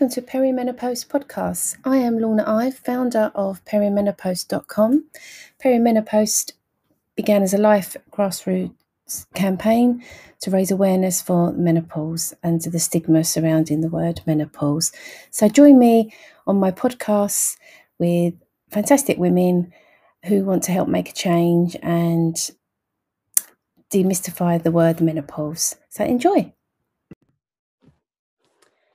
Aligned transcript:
welcome 0.00 0.14
to 0.14 0.22
PeriMenoPost 0.22 1.08
Podcasts. 1.08 1.76
I 1.84 1.96
am 1.96 2.20
Lorna 2.20 2.44
Ive, 2.46 2.78
founder 2.78 3.32
of 3.34 3.64
perimenopost.com. 3.64 5.06
PeriMenoPost 5.60 6.52
began 7.16 7.42
as 7.42 7.52
a 7.52 7.58
life 7.58 7.96
grassroots 8.12 9.26
campaign 9.34 10.04
to 10.38 10.52
raise 10.52 10.70
awareness 10.70 11.20
for 11.20 11.50
menopause 11.50 12.32
and 12.44 12.60
to 12.60 12.70
the 12.70 12.78
stigma 12.78 13.24
surrounding 13.24 13.80
the 13.80 13.88
word 13.88 14.20
menopause. 14.24 14.92
So 15.32 15.48
join 15.48 15.80
me 15.80 16.14
on 16.46 16.60
my 16.60 16.70
podcasts 16.70 17.56
with 17.98 18.34
fantastic 18.70 19.18
women 19.18 19.72
who 20.26 20.44
want 20.44 20.62
to 20.64 20.72
help 20.72 20.88
make 20.88 21.10
a 21.10 21.12
change 21.12 21.76
and 21.82 22.36
demystify 23.92 24.62
the 24.62 24.70
word 24.70 25.00
menopause. 25.00 25.74
So 25.88 26.04
enjoy. 26.04 26.52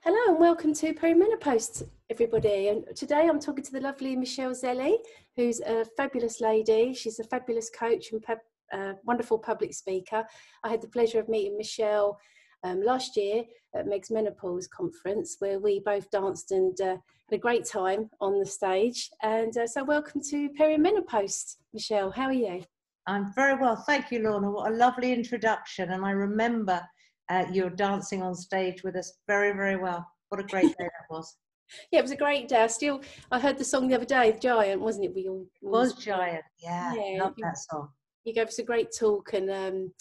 Hello 0.06 0.18
and 0.28 0.38
welcome 0.38 0.74
to 0.74 0.92
PeriMenoPost, 0.92 1.88
everybody. 2.10 2.68
And 2.68 2.84
today 2.94 3.26
I'm 3.26 3.40
talking 3.40 3.64
to 3.64 3.72
the 3.72 3.80
lovely 3.80 4.14
Michelle 4.14 4.50
Zelli, 4.50 4.96
who's 5.34 5.60
a 5.60 5.86
fabulous 5.96 6.42
lady. 6.42 6.92
She's 6.92 7.20
a 7.20 7.24
fabulous 7.24 7.70
coach 7.70 8.12
and 8.12 8.22
pub, 8.22 8.36
uh, 8.70 8.92
wonderful 9.04 9.38
public 9.38 9.72
speaker. 9.72 10.26
I 10.62 10.68
had 10.68 10.82
the 10.82 10.88
pleasure 10.88 11.20
of 11.20 11.30
meeting 11.30 11.56
Michelle 11.56 12.20
um, 12.64 12.82
last 12.82 13.16
year 13.16 13.44
at 13.74 13.86
Meg's 13.86 14.10
Menopause 14.10 14.68
conference, 14.68 15.36
where 15.38 15.58
we 15.58 15.80
both 15.80 16.10
danced 16.10 16.50
and 16.50 16.78
uh, 16.82 16.96
had 17.30 17.32
a 17.32 17.38
great 17.38 17.64
time 17.64 18.10
on 18.20 18.38
the 18.38 18.44
stage. 18.44 19.08
And 19.22 19.56
uh, 19.56 19.66
so, 19.66 19.84
welcome 19.84 20.20
to 20.28 20.50
PeriMenoPost, 20.50 21.56
Michelle. 21.72 22.10
How 22.10 22.26
are 22.26 22.32
you? 22.34 22.62
I'm 23.06 23.32
very 23.34 23.54
well, 23.54 23.76
thank 23.76 24.10
you, 24.10 24.18
Lorna. 24.18 24.50
What 24.50 24.70
a 24.70 24.74
lovely 24.74 25.14
introduction. 25.14 25.92
And 25.92 26.04
I 26.04 26.10
remember 26.10 26.82
uh, 27.28 27.44
you're 27.52 27.70
dancing 27.70 28.22
on 28.22 28.34
stage 28.34 28.82
with 28.82 28.96
us 28.96 29.14
very, 29.26 29.52
very 29.52 29.76
well. 29.76 30.06
What 30.28 30.40
a 30.40 30.44
great 30.44 30.76
day 30.78 30.84
that 30.84 31.10
was. 31.10 31.36
Yeah, 31.90 32.00
it 32.00 32.02
was 32.02 32.10
a 32.10 32.16
great 32.16 32.46
day. 32.46 32.62
I 32.62 32.66
still, 32.66 33.00
I 33.32 33.40
heard 33.40 33.56
the 33.56 33.64
song 33.64 33.88
the 33.88 33.94
other 33.94 34.04
day, 34.04 34.36
Giant, 34.40 34.82
wasn't 34.82 35.06
it? 35.06 35.14
We 35.14 35.28
all, 35.28 35.46
was 35.62 35.94
Giant, 35.94 36.44
yeah, 36.62 36.94
yeah 36.94 37.22
love 37.22 37.34
that 37.38 37.56
song. 37.56 37.88
You 38.24 38.34
gave 38.34 38.48
us 38.48 38.58
a 38.58 38.62
great 38.62 38.88
talk 38.96 39.32
and 39.32 39.50
um, 39.50 39.92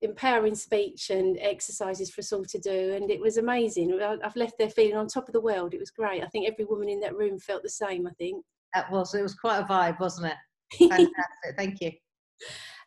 empowering 0.00 0.54
speech 0.54 1.10
and 1.10 1.36
exercises 1.40 2.10
for 2.10 2.20
us 2.20 2.32
all 2.32 2.44
to 2.44 2.58
do, 2.58 2.92
and 2.94 3.10
it 3.10 3.20
was 3.20 3.36
amazing. 3.36 4.00
I've 4.00 4.36
left 4.36 4.54
there 4.58 4.70
feeling 4.70 4.96
on 4.96 5.08
top 5.08 5.28
of 5.28 5.32
the 5.32 5.40
world. 5.40 5.74
It 5.74 5.80
was 5.80 5.90
great. 5.90 6.22
I 6.22 6.28
think 6.28 6.48
every 6.48 6.64
woman 6.64 6.88
in 6.88 7.00
that 7.00 7.16
room 7.16 7.38
felt 7.38 7.64
the 7.64 7.68
same. 7.68 8.06
I 8.06 8.12
think 8.12 8.44
that 8.74 8.90
was. 8.90 9.12
It 9.12 9.22
was 9.22 9.34
quite 9.34 9.58
a 9.58 9.64
vibe, 9.64 9.98
wasn't 10.00 10.32
it? 10.32 10.78
Fantastic. 10.88 11.56
Thank 11.56 11.80
you. 11.80 11.92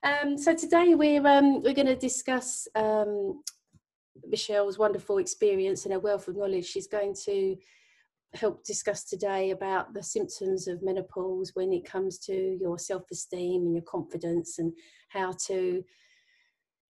Um, 0.04 0.38
so 0.38 0.56
today 0.56 0.96
we're 0.96 1.26
um, 1.28 1.62
we're 1.62 1.74
going 1.74 1.88
to 1.88 1.96
discuss 1.96 2.68
um, 2.76 3.44
Michelle's 4.28 4.78
wonderful 4.78 5.18
experience 5.18 5.86
and 5.86 5.94
her 5.94 6.00
wealth 6.00 6.28
of 6.28 6.38
knowledge. 6.38 6.66
She's 6.66 6.88
going 6.88 7.16
to 7.26 7.56
help 8.34 8.64
discuss 8.64 9.04
today 9.04 9.52
about 9.52 9.94
the 9.94 10.04
symptoms 10.04 10.68
of 10.68 10.84
menopause 10.84 11.52
when 11.54 11.74
it 11.74 11.86
comes 11.86 12.18
to 12.18 12.58
your 12.60 12.80
self-esteem 12.80 13.64
and 13.64 13.74
your 13.74 13.84
confidence 13.84 14.58
and 14.58 14.74
how 15.10 15.34
to 15.48 15.84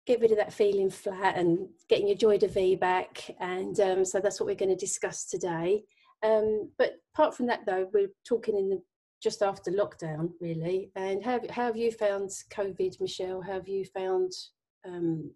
get 0.05 0.21
rid 0.21 0.31
of 0.31 0.37
that 0.37 0.53
feeling 0.53 0.89
flat 0.89 1.37
and 1.37 1.67
getting 1.89 2.07
your 2.07 2.17
joy 2.17 2.37
to 2.37 2.47
vie 2.47 2.75
back. 2.75 3.29
And 3.39 3.77
um, 3.79 4.05
so 4.05 4.19
that's 4.19 4.39
what 4.39 4.47
we're 4.47 4.55
going 4.55 4.69
to 4.69 4.75
discuss 4.75 5.25
today. 5.25 5.83
Um, 6.23 6.71
but 6.77 6.93
apart 7.13 7.35
from 7.35 7.47
that 7.47 7.65
though 7.65 7.89
we're 7.93 8.11
talking 8.25 8.57
in 8.57 8.69
the 8.69 8.81
just 9.21 9.41
after 9.41 9.71
lockdown 9.71 10.29
really. 10.39 10.91
And 10.95 11.23
how, 11.23 11.39
how 11.49 11.65
have 11.65 11.77
you 11.77 11.91
found 11.91 12.29
covid 12.51 13.01
michelle? 13.01 13.41
How 13.41 13.53
have 13.53 13.67
you 13.67 13.83
found 13.85 14.31
um, 14.87 15.31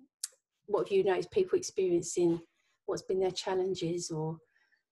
what 0.70 0.88
have 0.88 0.96
you 0.96 1.04
noticed 1.04 1.32
people 1.32 1.58
experiencing? 1.58 2.40
What's 2.86 3.02
been 3.02 3.20
their 3.20 3.32
challenges 3.32 4.10
or? 4.12 4.38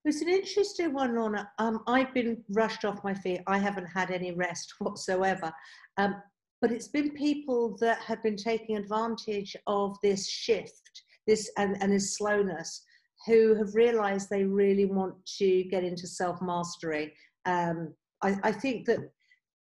It's 0.05 0.21
an 0.21 0.29
interesting 0.29 0.93
one, 0.93 1.15
Lorna. 1.15 1.49
Um, 1.59 1.81
I've 1.87 2.13
been 2.13 2.43
rushed 2.51 2.85
off 2.85 3.03
my 3.03 3.13
feet. 3.13 3.41
I 3.47 3.57
haven't 3.57 3.87
had 3.87 4.11
any 4.11 4.31
rest 4.31 4.73
whatsoever. 4.79 5.51
Um, 5.97 6.21
but 6.61 6.71
it's 6.71 6.87
been 6.87 7.11
people 7.11 7.77
that 7.81 7.99
have 7.99 8.23
been 8.23 8.35
taking 8.35 8.77
advantage 8.77 9.55
of 9.67 9.95
this 10.01 10.27
shift, 10.27 11.03
this 11.27 11.51
and, 11.57 11.77
and 11.81 11.91
this 11.91 12.17
slowness, 12.17 12.83
who 13.25 13.53
have 13.55 13.75
realised 13.75 14.29
they 14.29 14.43
really 14.43 14.85
want 14.85 15.13
to 15.37 15.63
get 15.65 15.83
into 15.83 16.07
self 16.07 16.41
mastery. 16.41 17.13
Um, 17.45 17.93
I, 18.23 18.37
I, 18.43 18.51
think 18.51 18.85
that 18.87 18.99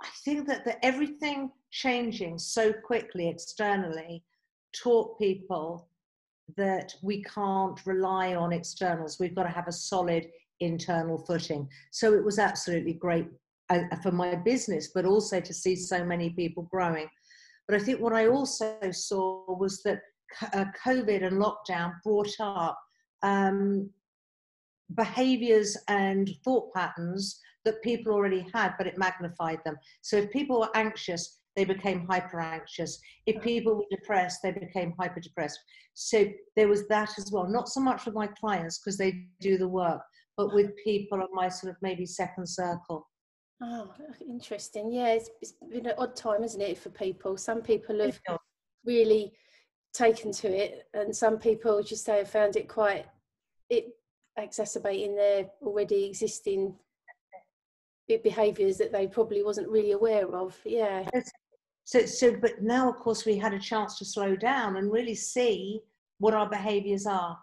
I 0.03 0.08
think 0.24 0.47
that 0.47 0.64
the, 0.64 0.82
everything 0.84 1.50
changing 1.70 2.38
so 2.38 2.72
quickly 2.72 3.28
externally 3.28 4.24
taught 4.72 5.19
people 5.19 5.89
that 6.56 6.94
we 7.02 7.22
can't 7.22 7.78
rely 7.86 8.34
on 8.34 8.52
externals. 8.52 9.18
We've 9.18 9.34
got 9.34 9.44
to 9.44 9.50
have 9.50 9.68
a 9.68 9.72
solid 9.72 10.26
internal 10.60 11.18
footing. 11.18 11.68
So 11.90 12.14
it 12.14 12.24
was 12.24 12.38
absolutely 12.38 12.94
great 12.94 13.26
uh, 13.70 13.82
for 14.02 14.12
my 14.12 14.34
business, 14.34 14.90
but 14.94 15.04
also 15.04 15.40
to 15.40 15.54
see 15.54 15.76
so 15.76 16.04
many 16.04 16.30
people 16.30 16.68
growing. 16.70 17.08
But 17.66 17.80
I 17.80 17.84
think 17.84 18.00
what 18.00 18.12
I 18.12 18.26
also 18.26 18.76
saw 18.90 19.44
was 19.56 19.82
that 19.82 20.00
uh, 20.52 20.64
COVID 20.84 21.24
and 21.24 21.40
lockdown 21.40 21.92
brought 22.04 22.34
up 22.40 22.78
um, 23.22 23.90
behaviors 24.94 25.76
and 25.88 26.30
thought 26.44 26.72
patterns 26.74 27.40
that 27.64 27.82
people 27.82 28.12
already 28.12 28.46
had, 28.52 28.74
but 28.78 28.86
it 28.86 28.98
magnified 28.98 29.60
them. 29.64 29.76
So 30.00 30.16
if 30.16 30.30
people 30.30 30.60
were 30.60 30.76
anxious, 30.76 31.39
they 31.56 31.64
became 31.64 32.06
hyper 32.06 32.40
anxious. 32.40 32.98
If 33.26 33.42
people 33.42 33.76
were 33.76 33.84
depressed, 33.90 34.40
they 34.42 34.52
became 34.52 34.94
hyper 34.98 35.20
depressed. 35.20 35.58
So 35.94 36.26
there 36.56 36.68
was 36.68 36.86
that 36.88 37.10
as 37.18 37.30
well. 37.32 37.48
Not 37.48 37.68
so 37.68 37.80
much 37.80 38.06
with 38.06 38.14
my 38.14 38.28
clients 38.28 38.78
because 38.78 38.96
they 38.96 39.26
do 39.40 39.58
the 39.58 39.68
work, 39.68 40.00
but 40.36 40.54
with 40.54 40.70
people 40.84 41.20
of 41.20 41.28
my 41.32 41.48
sort 41.48 41.70
of 41.70 41.76
maybe 41.82 42.06
second 42.06 42.48
circle. 42.48 43.08
Oh, 43.62 43.92
interesting. 44.26 44.92
Yeah, 44.92 45.08
it's, 45.08 45.28
it's 45.42 45.54
been 45.70 45.86
an 45.86 45.94
odd 45.98 46.16
time, 46.16 46.42
isn't 46.42 46.60
it, 46.60 46.78
for 46.78 46.90
people? 46.90 47.36
Some 47.36 47.60
people 47.60 48.00
have 48.00 48.18
really 48.84 49.32
taken 49.92 50.32
to 50.32 50.48
it, 50.48 50.88
and 50.94 51.14
some 51.14 51.38
people 51.38 51.82
just 51.82 52.04
say 52.04 52.18
have 52.18 52.30
found 52.30 52.56
it 52.56 52.68
quite 52.68 53.06
it 53.68 53.88
exacerbating 54.36 55.14
their 55.14 55.46
already 55.62 56.04
existing 56.04 56.74
behaviours 58.24 58.76
that 58.78 58.92
they 58.92 59.06
probably 59.06 59.42
wasn't 59.42 59.68
really 59.68 59.92
aware 59.92 60.26
of. 60.34 60.58
Yeah. 60.64 61.08
So, 61.90 62.06
so, 62.06 62.36
but 62.40 62.62
now, 62.62 62.88
of 62.88 63.00
course, 63.00 63.26
we 63.26 63.36
had 63.36 63.52
a 63.52 63.58
chance 63.58 63.98
to 63.98 64.04
slow 64.04 64.36
down 64.36 64.76
and 64.76 64.92
really 64.92 65.16
see 65.16 65.80
what 66.18 66.34
our 66.34 66.48
behaviors 66.48 67.04
are. 67.04 67.36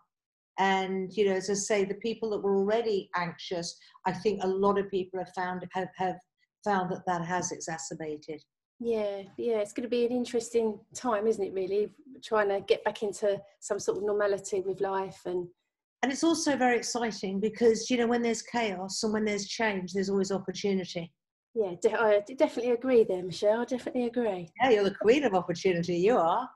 And, 0.58 1.12
you 1.18 1.26
know, 1.26 1.34
as 1.34 1.50
I 1.50 1.54
say, 1.56 1.84
the 1.84 1.96
people 1.96 2.30
that 2.30 2.40
were 2.40 2.56
already 2.56 3.10
anxious, 3.18 3.78
I 4.06 4.14
think 4.14 4.42
a 4.42 4.48
lot 4.48 4.80
of 4.80 4.90
people 4.90 5.20
have 5.20 5.34
found, 5.36 5.66
have, 5.74 5.90
have 5.98 6.16
found 6.64 6.90
that 6.92 7.02
that 7.08 7.26
has 7.26 7.52
exacerbated. 7.52 8.42
Yeah, 8.80 9.24
yeah, 9.38 9.58
it's 9.58 9.74
going 9.74 9.84
to 9.84 9.90
be 9.90 10.06
an 10.06 10.14
interesting 10.14 10.80
time, 10.96 11.28
isn't 11.28 11.44
it, 11.44 11.54
really? 11.54 11.90
Trying 12.24 12.48
to 12.48 12.62
get 12.62 12.86
back 12.86 13.04
into 13.04 13.42
some 13.60 13.80
sort 13.80 13.98
of 13.98 14.06
normality 14.06 14.62
with 14.62 14.80
life 14.80 15.24
and 15.26 15.46
and 16.04 16.12
it's 16.12 16.24
also 16.24 16.56
very 16.56 16.78
exciting 16.78 17.40
because 17.40 17.90
you 17.90 17.98
know 17.98 18.06
when 18.06 18.22
there's 18.22 18.44
chaos 18.44 19.02
and 19.02 19.12
when 19.12 19.26
there's 19.26 19.48
change 19.48 19.94
there's 19.94 20.12
always 20.12 20.32
opportunity 20.32 21.12
yeah, 21.58 21.74
de- 21.82 22.00
I 22.00 22.22
definitely 22.38 22.72
agree 22.72 23.04
there, 23.04 23.24
Michelle. 23.24 23.62
I 23.62 23.66
definitely 23.66 24.06
agree. 24.06 24.50
Yeah, 24.62 24.70
you're 24.70 24.84
the 24.84 24.96
queen 24.96 25.24
of 25.24 25.34
opportunity. 25.34 25.96
You 25.96 26.18
are. 26.18 26.48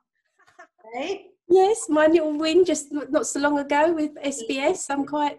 hey? 0.94 1.28
Yes, 1.50 1.88
my 1.90 2.06
little 2.06 2.38
win 2.38 2.64
just 2.64 2.88
not 2.92 3.26
so 3.26 3.40
long 3.40 3.58
ago 3.58 3.94
with 3.94 4.12
SBS. 4.24 4.86
I'm 4.90 5.06
quite 5.06 5.38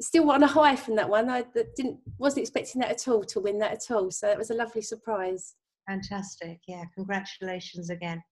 still 0.00 0.30
on 0.30 0.42
a 0.42 0.46
high 0.46 0.76
from 0.76 0.96
that 0.96 1.08
one. 1.08 1.28
I 1.28 1.44
didn't 1.76 1.98
wasn't 2.18 2.42
expecting 2.44 2.80
that 2.80 2.90
at 2.90 3.06
all 3.06 3.22
to 3.24 3.40
win 3.40 3.58
that 3.58 3.72
at 3.72 3.94
all. 3.94 4.10
So 4.10 4.30
it 4.30 4.38
was 4.38 4.50
a 4.50 4.54
lovely 4.54 4.82
surprise. 4.82 5.54
Fantastic. 5.86 6.60
Yeah, 6.66 6.84
congratulations 6.94 7.90
again. 7.90 8.22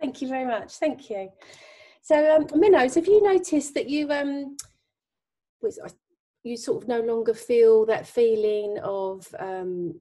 Thank 0.00 0.22
you 0.22 0.28
very 0.28 0.46
much. 0.46 0.74
Thank 0.74 1.10
you. 1.10 1.30
So, 2.02 2.36
um, 2.36 2.46
Minnows, 2.54 2.94
have 2.94 3.06
you 3.06 3.20
noticed 3.22 3.74
that 3.74 3.88
you 3.88 4.10
um, 4.12 4.56
was 5.60 5.80
you 6.46 6.56
sort 6.56 6.80
of 6.80 6.88
no 6.88 7.00
longer 7.00 7.34
feel 7.34 7.84
that 7.86 8.06
feeling 8.06 8.78
of 8.84 9.26
um, 9.40 10.00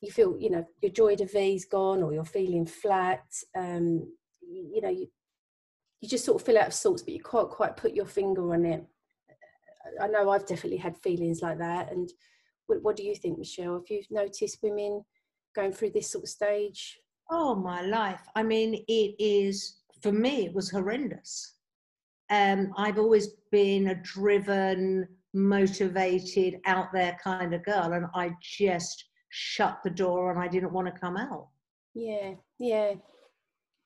you 0.00 0.10
feel 0.10 0.36
you 0.38 0.50
know 0.50 0.66
your 0.82 0.90
joy 0.90 1.14
de 1.14 1.26
vie's 1.26 1.64
gone 1.64 2.02
or 2.02 2.12
you're 2.12 2.24
feeling 2.24 2.66
flat 2.66 3.24
um, 3.56 4.12
you, 4.42 4.70
you, 4.74 4.80
know 4.80 4.90
you 4.90 5.06
you 6.00 6.08
just 6.08 6.24
sort 6.24 6.40
of 6.40 6.46
feel 6.46 6.58
out 6.58 6.66
of 6.66 6.74
sorts 6.74 7.02
but 7.02 7.14
you 7.14 7.22
can't 7.22 7.50
quite 7.50 7.76
put 7.76 7.94
your 7.94 8.04
finger 8.04 8.52
on 8.52 8.64
it. 8.64 8.84
I 10.02 10.08
know 10.08 10.28
i've 10.30 10.46
definitely 10.46 10.78
had 10.78 10.96
feelings 10.96 11.40
like 11.40 11.58
that 11.58 11.92
and 11.92 12.12
what, 12.66 12.82
what 12.82 12.96
do 12.96 13.04
you 13.04 13.14
think 13.14 13.38
michelle? 13.38 13.74
Have 13.74 13.84
you've 13.88 14.10
noticed 14.10 14.58
women 14.62 15.04
going 15.54 15.70
through 15.70 15.90
this 15.90 16.10
sort 16.10 16.24
of 16.24 16.30
stage? 16.30 16.98
Oh 17.30 17.54
my 17.54 17.82
life. 17.82 18.22
I 18.34 18.42
mean 18.42 18.84
it 18.88 19.14
is 19.20 19.82
for 20.02 20.10
me 20.10 20.46
it 20.46 20.52
was 20.52 20.68
horrendous. 20.68 21.54
Um, 22.28 22.72
i've 22.76 22.98
always 22.98 23.28
been 23.52 23.86
a 23.86 23.94
driven 23.94 25.06
motivated, 25.36 26.60
out 26.64 26.92
there 26.92 27.16
kind 27.22 27.54
of 27.54 27.64
girl, 27.64 27.92
and 27.92 28.06
I 28.14 28.30
just 28.40 29.04
shut 29.28 29.80
the 29.84 29.90
door 29.90 30.30
and 30.32 30.40
I 30.40 30.48
didn't 30.48 30.72
want 30.72 30.92
to 30.92 31.00
come 31.00 31.16
out. 31.16 31.48
Yeah, 31.94 32.32
yeah. 32.58 32.94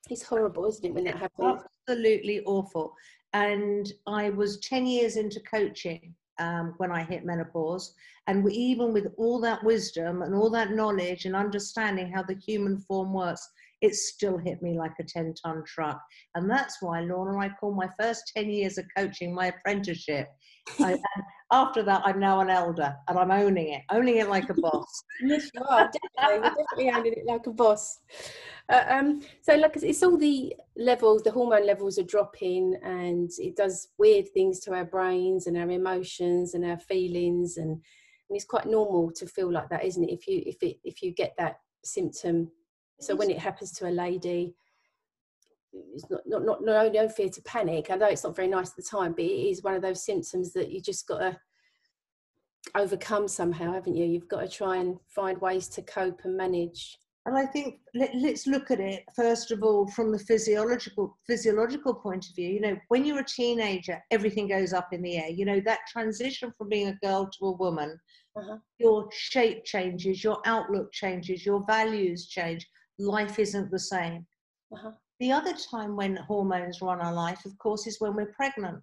It's 0.08 0.23
horrible, 0.23 0.67
isn't 0.67 0.85
it, 0.85 0.94
when 0.94 1.05
that 1.05 1.17
happens? 1.17 1.62
Absolutely 1.88 2.41
awful. 2.47 2.94
And 3.32 3.93
I 4.06 4.31
was 4.31 4.61
10 4.61 4.87
years 4.87 5.17
into 5.17 5.41
coaching 5.41 6.14
um, 6.38 6.75
when 6.79 6.91
I 6.91 7.02
hit 7.02 7.25
menopause. 7.25 7.94
And 8.26 8.43
we, 8.44 8.52
even 8.52 8.93
with 8.93 9.08
all 9.17 9.41
that 9.41 9.62
wisdom 9.62 10.23
and 10.23 10.35
all 10.35 10.50
that 10.50 10.73
knowledge 10.73 11.25
and 11.26 11.37
understanding 11.37 12.11
how 12.12 12.23
the 12.23 12.35
human 12.35 12.79
form 12.79 13.12
works, 13.12 13.49
it 13.80 13.94
still 13.94 14.36
hit 14.36 14.62
me 14.62 14.76
like 14.76 14.92
a 15.00 15.04
10 15.04 15.34
ton 15.42 15.62
truck. 15.66 16.00
And 16.34 16.50
that's 16.50 16.78
why, 16.80 17.00
Lorna, 17.00 17.38
I 17.38 17.48
call 17.48 17.72
my 17.72 17.88
first 17.98 18.30
10 18.36 18.50
years 18.50 18.78
of 18.78 18.84
coaching 18.96 19.34
my 19.34 19.46
apprenticeship. 19.46 20.28
I, 20.78 20.98
after 21.52 21.82
that, 21.82 22.02
I'm 22.04 22.20
now 22.20 22.40
an 22.40 22.50
elder 22.50 22.94
and 23.08 23.18
I'm 23.18 23.30
owning 23.30 23.72
it, 23.72 23.82
owning 23.90 24.18
it 24.18 24.28
like 24.28 24.50
a 24.50 24.54
boss. 24.54 25.02
yes, 25.22 25.48
you 25.54 25.62
are, 25.62 25.90
definitely. 26.18 26.34
You're 26.34 26.42
definitely 26.42 26.90
owning 26.90 27.12
it 27.16 27.26
like 27.26 27.46
a 27.46 27.52
boss. 27.52 28.00
Uh, 28.68 28.84
um, 28.88 29.22
so, 29.40 29.56
like, 29.56 29.76
it's 29.76 30.02
all 30.02 30.18
the 30.18 30.54
levels, 30.76 31.22
the 31.22 31.30
hormone 31.30 31.66
levels 31.66 31.98
are 31.98 32.04
dropping, 32.04 32.76
and 32.84 33.30
it 33.38 33.56
does 33.56 33.88
weird 33.98 34.28
things 34.28 34.60
to 34.60 34.74
our 34.74 34.84
brains 34.84 35.46
and 35.46 35.56
our 35.56 35.70
emotions 35.70 36.54
and 36.54 36.64
our 36.64 36.78
feelings. 36.78 37.56
And, 37.56 37.70
and 37.70 38.36
it's 38.36 38.44
quite 38.44 38.66
normal 38.66 39.10
to 39.12 39.26
feel 39.26 39.50
like 39.50 39.70
that, 39.70 39.84
isn't 39.84 40.04
it? 40.04 40.12
If 40.12 40.28
you, 40.28 40.42
if 40.46 40.62
it, 40.62 40.76
if 40.84 41.02
you 41.02 41.12
get 41.12 41.32
that 41.38 41.56
symptom 41.82 42.50
so 43.00 43.17
when 43.17 43.31
it 43.31 43.38
happens 43.38 43.73
to 43.73 43.88
a 43.88 43.91
lady, 43.91 44.55
it's 45.73 46.08
not 46.11 46.20
not 46.26 46.44
not 46.44 46.64
no, 46.64 46.88
no 46.88 47.08
fear 47.08 47.29
to 47.29 47.43
panic. 47.43 47.91
I 47.91 47.97
know 47.97 48.06
it's 48.06 48.25
not 48.25 48.37
very 48.37 48.49
nice 48.49 48.70
at 48.70 48.76
the 48.76 48.82
time, 48.82 49.12
but 49.12 49.25
it 49.25 49.50
is 49.50 49.62
one 49.62 49.75
of 49.75 49.82
those 49.82 50.05
symptoms 50.05 50.52
that 50.52 50.70
you 50.70 50.81
just 50.81 51.06
got 51.06 51.19
to 51.19 51.38
overcome 52.75 53.29
somehow, 53.29 53.73
haven't 53.73 53.97
you? 53.97 54.05
You've 54.05 54.29
got 54.29 54.41
to 54.41 54.49
try 54.49 54.76
and 54.76 54.99
find 55.08 55.41
ways 55.41 55.69
to 55.69 55.82
cope 55.82 56.20
and 56.25 56.37
manage. 56.37 56.99
And 57.26 57.37
I 57.37 57.44
think 57.44 57.81
let, 57.94 58.14
us 58.14 58.47
look 58.47 58.70
at 58.70 58.81
it 58.81 59.05
first 59.14 59.50
of 59.50 59.62
all 59.62 59.87
from 59.88 60.11
the 60.11 60.19
physiological 60.19 61.19
physiological 61.26 61.94
point 61.94 62.29
of 62.29 62.35
view. 62.35 62.49
You 62.49 62.61
know, 62.61 62.76
when 62.88 63.05
you're 63.05 63.20
a 63.20 63.25
teenager, 63.25 64.02
everything 64.11 64.49
goes 64.49 64.73
up 64.73 64.93
in 64.93 65.02
the 65.02 65.17
air. 65.17 65.29
You 65.29 65.44
know 65.44 65.61
that 65.61 65.81
transition 65.88 66.52
from 66.56 66.69
being 66.69 66.88
a 66.88 67.06
girl 67.06 67.31
to 67.38 67.47
a 67.47 67.56
woman, 67.56 67.99
uh-huh. 68.37 68.56
your 68.79 69.08
shape 69.12 69.64
changes, 69.64 70.25
your 70.25 70.38
outlook 70.47 70.93
changes, 70.93 71.44
your 71.44 71.64
values 71.67 72.26
change 72.26 72.67
life 73.00 73.38
isn't 73.38 73.70
the 73.70 73.79
same. 73.79 74.26
Uh-huh. 74.73 74.93
The 75.19 75.32
other 75.32 75.55
time 75.70 75.97
when 75.97 76.17
hormones 76.17 76.81
run 76.81 77.00
our 77.00 77.12
life, 77.12 77.44
of 77.44 77.56
course, 77.58 77.87
is 77.87 78.00
when 78.00 78.14
we're 78.14 78.32
pregnant. 78.32 78.79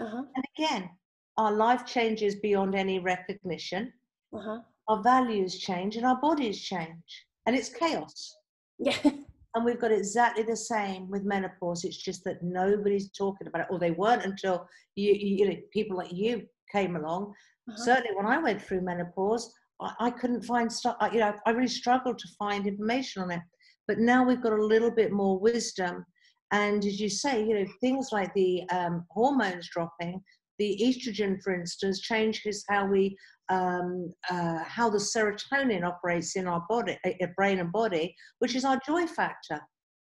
Uh-huh. 0.00 0.24
And 0.34 0.44
again, 0.56 0.90
our 1.36 1.52
life 1.52 1.86
changes 1.86 2.36
beyond 2.36 2.74
any 2.74 2.98
recognition. 2.98 3.92
Uh-huh. 4.34 4.60
Our 4.88 5.02
values 5.02 5.58
change 5.58 5.96
and 5.96 6.04
our 6.04 6.20
bodies 6.20 6.60
change. 6.60 7.26
And 7.46 7.56
it's 7.56 7.70
chaos. 7.70 8.36
Yeah. 8.78 8.96
And 9.54 9.64
we've 9.64 9.80
got 9.80 9.90
exactly 9.90 10.44
the 10.44 10.56
same 10.56 11.10
with 11.10 11.24
menopause. 11.24 11.84
It's 11.84 11.96
just 11.96 12.22
that 12.22 12.40
nobody's 12.40 13.10
talking 13.10 13.48
about 13.48 13.62
it, 13.62 13.66
or 13.68 13.80
they 13.80 13.90
weren't 13.90 14.24
until 14.24 14.68
you, 14.94 15.12
you 15.12 15.48
know, 15.48 15.56
people 15.72 15.96
like 15.96 16.12
you 16.12 16.46
came 16.70 16.94
along. 16.94 17.34
Uh-huh. 17.68 17.76
Certainly, 17.84 18.16
when 18.16 18.26
I 18.26 18.38
went 18.38 18.62
through 18.62 18.82
menopause, 18.82 19.52
I, 19.98 20.10
couldn't 20.10 20.44
find 20.44 20.70
stuff, 20.70 20.96
you 21.12 21.20
know, 21.20 21.34
I 21.46 21.50
really 21.50 21.68
struggled 21.68 22.18
to 22.18 22.28
find 22.38 22.66
information 22.66 23.22
on 23.22 23.30
it. 23.30 23.40
But 23.88 23.98
now 23.98 24.24
we've 24.24 24.42
got 24.42 24.52
a 24.52 24.64
little 24.64 24.90
bit 24.90 25.12
more 25.12 25.38
wisdom. 25.38 26.04
And 26.52 26.84
as 26.84 27.00
you 27.00 27.08
say, 27.08 27.44
you 27.44 27.54
know, 27.54 27.66
things 27.80 28.10
like 28.12 28.32
the 28.34 28.62
um, 28.70 29.04
hormones 29.10 29.68
dropping, 29.70 30.20
the 30.58 30.78
estrogen, 30.82 31.42
for 31.42 31.54
instance, 31.54 32.00
changes 32.00 32.64
how 32.68 32.86
we, 32.86 33.16
um, 33.48 34.12
uh, 34.30 34.62
how 34.64 34.90
the 34.90 34.98
serotonin 34.98 35.84
operates 35.84 36.36
in 36.36 36.46
our 36.46 36.64
body, 36.68 36.98
uh, 37.04 37.26
brain 37.36 37.60
and 37.60 37.72
body, 37.72 38.14
which 38.40 38.54
is 38.54 38.64
our 38.64 38.78
joy 38.86 39.06
factor. 39.06 39.60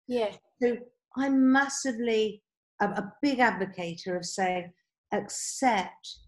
Yeah. 0.08 0.32
So 0.60 0.76
I'm 1.16 1.52
massively 1.52 2.42
a, 2.80 2.86
a 2.86 3.12
big 3.22 3.38
advocate 3.38 4.02
of 4.06 4.24
saying, 4.24 4.72
accept, 5.12 6.18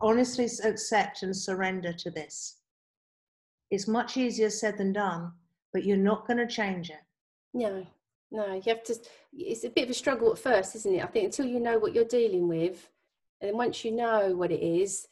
honestly 0.00 0.48
accept 0.64 1.22
and 1.22 1.36
surrender 1.36 1.92
to 1.92 2.10
this. 2.10 2.57
It's 3.70 3.88
much 3.88 4.16
easier 4.16 4.50
said 4.50 4.78
than 4.78 4.92
done, 4.92 5.32
but 5.72 5.84
you're 5.84 5.96
not 5.96 6.26
going 6.26 6.38
to 6.38 6.46
change 6.46 6.90
it. 6.90 7.02
No, 7.54 7.86
no, 8.30 8.54
you 8.54 8.62
have 8.66 8.82
to. 8.84 8.96
It's 9.32 9.64
a 9.64 9.70
bit 9.70 9.84
of 9.84 9.90
a 9.90 9.94
struggle 9.94 10.32
at 10.32 10.38
first, 10.38 10.74
isn't 10.76 10.94
it? 10.94 11.04
I 11.04 11.06
think 11.06 11.26
until 11.26 11.46
you 11.46 11.60
know 11.60 11.78
what 11.78 11.94
you're 11.94 12.04
dealing 12.04 12.48
with, 12.48 12.90
and 13.40 13.56
once 13.56 13.84
you 13.84 13.92
know 13.92 14.34
what 14.34 14.50
it 14.50 14.62
is, 14.62 15.06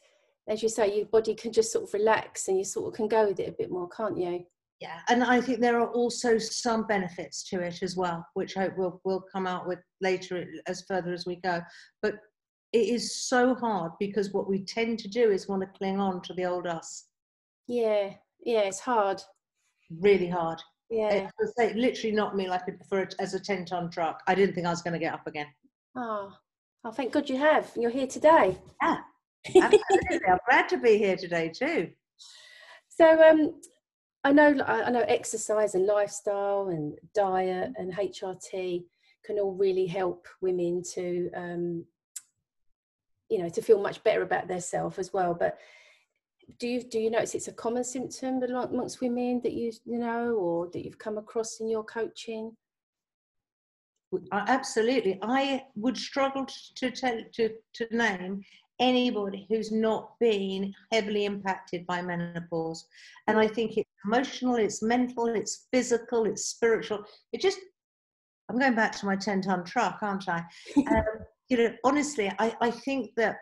as 0.47 0.63
you 0.63 0.69
say, 0.69 0.95
your 0.95 1.05
body 1.05 1.35
can 1.35 1.51
just 1.51 1.71
sort 1.71 1.85
of 1.85 1.93
relax 1.93 2.47
and 2.47 2.57
you 2.57 2.63
sort 2.63 2.87
of 2.87 2.93
can 2.93 3.07
go 3.07 3.27
with 3.27 3.39
it 3.39 3.49
a 3.49 3.53
bit 3.53 3.71
more, 3.71 3.89
can't 3.89 4.17
you? 4.17 4.45
Yeah, 4.79 4.99
and 5.09 5.23
I 5.23 5.41
think 5.41 5.59
there 5.59 5.79
are 5.79 5.89
also 5.91 6.37
some 6.37 6.85
benefits 6.85 7.43
to 7.49 7.61
it 7.61 7.81
as 7.81 7.97
well, 7.97 8.25
which 8.35 8.57
I 8.57 8.61
hope 8.61 8.77
we'll, 8.77 9.01
we'll 9.03 9.25
come 9.31 9.47
out 9.47 9.67
with 9.67 9.79
later 10.01 10.45
as 10.67 10.83
further 10.87 11.13
as 11.13 11.25
we 11.25 11.37
go. 11.37 11.61
But 12.03 12.15
it 12.73 12.87
is 12.89 13.27
so 13.27 13.55
hard 13.55 13.93
because 13.99 14.33
what 14.33 14.47
we 14.47 14.63
tend 14.63 14.99
to 14.99 15.07
do 15.07 15.31
is 15.31 15.47
want 15.47 15.63
to 15.63 15.77
cling 15.79 15.99
on 15.99 16.21
to 16.23 16.33
the 16.33 16.45
old 16.45 16.67
us. 16.67 17.05
Yeah, 17.67 18.13
yeah, 18.43 18.61
it's 18.61 18.79
hard. 18.79 19.21
Really 19.89 20.27
hard. 20.27 20.61
Yeah. 20.89 21.29
It, 21.39 21.49
it 21.57 21.75
literally 21.75 22.15
knocked 22.15 22.35
me 22.35 22.47
like 22.47 22.67
a, 22.67 22.83
for 22.87 23.01
a, 23.01 23.07
as 23.19 23.33
a 23.33 23.39
10 23.39 23.65
ton 23.65 23.89
truck. 23.89 24.21
I 24.27 24.35
didn't 24.35 24.55
think 24.55 24.67
I 24.67 24.69
was 24.69 24.81
going 24.81 24.93
to 24.93 24.99
get 24.99 25.13
up 25.13 25.27
again. 25.27 25.47
Oh, 25.95 26.31
oh, 26.83 26.91
thank 26.91 27.11
God 27.11 27.29
you 27.29 27.37
have. 27.37 27.71
You're 27.75 27.91
here 27.91 28.07
today. 28.07 28.57
Yeah. 28.81 28.97
Absolutely. 29.55 30.27
I'm 30.27 30.39
glad 30.49 30.69
to 30.69 30.77
be 30.77 30.97
here 30.97 31.15
today 31.15 31.49
too. 31.49 31.89
So, 32.89 33.21
um, 33.21 33.61
I 34.23 34.31
know, 34.31 34.55
I 34.65 34.89
know 34.89 35.05
exercise 35.07 35.75
and 35.75 35.85
lifestyle 35.85 36.69
and 36.69 36.97
diet 37.13 37.71
and 37.77 37.93
HRT 37.93 38.83
can 39.23 39.39
all 39.39 39.53
really 39.53 39.85
help 39.85 40.25
women 40.41 40.81
to, 40.93 41.29
um, 41.35 41.85
you 43.29 43.39
know, 43.39 43.49
to 43.49 43.61
feel 43.61 43.81
much 43.81 44.03
better 44.03 44.21
about 44.21 44.47
themselves 44.47 44.97
as 44.99 45.13
well. 45.13 45.33
But 45.33 45.57
do 46.59 46.67
you 46.67 46.83
do 46.83 46.99
you 46.99 47.09
notice 47.09 47.35
it's 47.35 47.47
a 47.47 47.53
common 47.53 47.83
symptom 47.83 48.41
amongst 48.41 49.01
women 49.01 49.41
that 49.43 49.53
you 49.53 49.71
you 49.85 49.99
know 49.99 50.31
or 50.35 50.69
that 50.71 50.83
you've 50.83 50.97
come 50.97 51.17
across 51.17 51.59
in 51.59 51.69
your 51.69 51.83
coaching? 51.83 52.55
Absolutely. 54.31 55.19
I 55.21 55.63
would 55.75 55.97
struggle 55.97 56.47
to 56.75 56.91
tell 56.91 57.19
to, 57.33 57.49
to 57.73 57.87
name 57.91 58.41
anybody 58.79 59.45
who's 59.49 59.71
not 59.71 60.17
been 60.19 60.73
heavily 60.93 61.25
impacted 61.25 61.85
by 61.87 62.01
menopause. 62.01 62.85
And 63.27 63.37
i 63.37 63.47
think 63.47 63.77
it's 63.77 63.89
emotional 64.05 64.55
it's 64.55 64.81
mental 64.81 65.25
it's 65.27 65.67
physical 65.71 66.25
it's 66.25 66.45
spiritual. 66.45 67.03
It 67.33 67.41
just 67.41 67.59
i'm 68.49 68.57
going 68.57 68.75
back 68.75 68.93
to 68.97 69.05
my 69.05 69.15
10 69.15 69.41
ton 69.41 69.65
truck 69.65 69.99
aren't 70.01 70.29
i? 70.29 70.43
Um, 70.77 71.03
you 71.49 71.57
know 71.57 71.73
honestly 71.83 72.31
i 72.39 72.55
i 72.61 72.71
think 72.71 73.11
that 73.15 73.37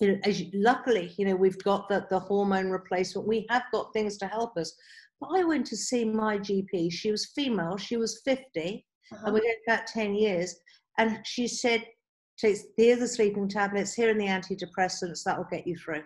you 0.00 0.12
know, 0.12 0.18
as 0.24 0.40
you, 0.40 0.50
luckily, 0.52 1.12
you 1.16 1.26
know, 1.26 1.36
we've 1.36 1.62
got 1.62 1.88
the, 1.88 2.06
the 2.10 2.18
hormone 2.18 2.70
replacement. 2.70 3.26
We 3.26 3.46
have 3.50 3.64
got 3.72 3.92
things 3.92 4.16
to 4.18 4.26
help 4.26 4.56
us. 4.56 4.74
But 5.20 5.30
I 5.34 5.44
went 5.44 5.66
to 5.68 5.76
see 5.76 6.04
my 6.04 6.38
GP. 6.38 6.92
She 6.92 7.10
was 7.10 7.26
female. 7.34 7.76
She 7.78 7.96
was 7.96 8.20
50, 8.24 8.86
uh-huh. 9.12 9.22
and 9.24 9.34
we're 9.34 9.40
going 9.40 9.54
back 9.66 9.86
10 9.86 10.14
years. 10.14 10.54
And 10.98 11.20
she 11.24 11.48
said, 11.48 11.84
"Here's 12.40 12.64
the 12.76 13.08
sleeping 13.08 13.48
tablets. 13.48 13.94
Here 13.94 14.10
are 14.10 14.14
the 14.14 14.26
antidepressants. 14.26 15.22
That 15.24 15.38
will 15.38 15.48
get 15.50 15.66
you 15.66 15.76
through." 15.76 16.02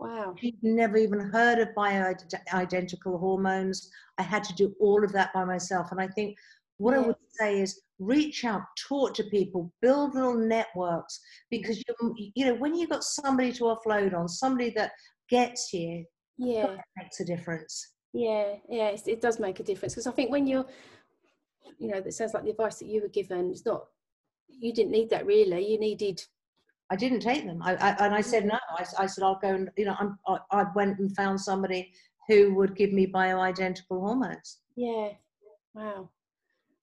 Wow. 0.00 0.34
She'd 0.38 0.58
never 0.62 0.96
even 0.96 1.18
heard 1.18 1.58
of 1.58 1.68
bioidentical 1.76 3.18
hormones. 3.18 3.90
I 4.18 4.22
had 4.22 4.44
to 4.44 4.54
do 4.54 4.74
all 4.80 5.04
of 5.04 5.12
that 5.12 5.32
by 5.32 5.44
myself. 5.44 5.90
And 5.90 6.00
I 6.00 6.06
think 6.08 6.36
what. 6.78 6.94
I 6.94 6.98
would 6.98 7.16
say 7.38 7.60
is 7.60 7.80
reach 7.98 8.44
out, 8.44 8.62
talk 8.88 9.14
to 9.14 9.24
people, 9.24 9.72
build 9.82 10.14
little 10.14 10.34
networks 10.34 11.20
because 11.50 11.78
you 11.78 12.14
you 12.34 12.46
know 12.46 12.54
when 12.54 12.74
you've 12.74 12.90
got 12.90 13.04
somebody 13.04 13.52
to 13.52 13.64
offload 13.64 14.14
on, 14.14 14.28
somebody 14.28 14.70
that 14.70 14.92
gets 15.28 15.72
you, 15.72 16.04
yeah, 16.36 16.76
makes 16.96 17.20
a 17.20 17.24
difference. 17.24 17.92
Yeah, 18.12 18.54
yeah, 18.68 18.96
it 19.06 19.20
does 19.20 19.38
make 19.38 19.60
a 19.60 19.64
difference 19.64 19.94
because 19.94 20.06
I 20.06 20.12
think 20.12 20.30
when 20.30 20.46
you're, 20.46 20.66
you 21.78 21.88
know, 21.88 22.00
that 22.00 22.14
sounds 22.14 22.34
like 22.34 22.44
the 22.44 22.50
advice 22.50 22.78
that 22.78 22.88
you 22.88 23.02
were 23.02 23.08
given. 23.08 23.50
It's 23.50 23.66
not 23.66 23.84
you 24.48 24.72
didn't 24.72 24.92
need 24.92 25.10
that 25.10 25.26
really. 25.26 25.70
You 25.70 25.78
needed. 25.78 26.22
I 26.90 26.96
didn't 26.96 27.20
take 27.20 27.44
them, 27.44 27.60
I, 27.62 27.74
I 27.74 28.06
and 28.06 28.14
I 28.14 28.22
said 28.22 28.46
no. 28.46 28.58
I, 28.78 28.84
I 28.98 29.06
said 29.06 29.22
I'll 29.22 29.38
go 29.42 29.48
and 29.48 29.70
you 29.76 29.84
know 29.84 29.96
I'm, 29.98 30.18
I, 30.26 30.38
I 30.52 30.64
went 30.74 30.98
and 30.98 31.14
found 31.14 31.40
somebody 31.40 31.92
who 32.28 32.54
would 32.54 32.76
give 32.76 32.92
me 32.92 33.06
bioidentical 33.06 34.00
hormones. 34.00 34.58
Yeah, 34.76 35.10
wow 35.74 36.08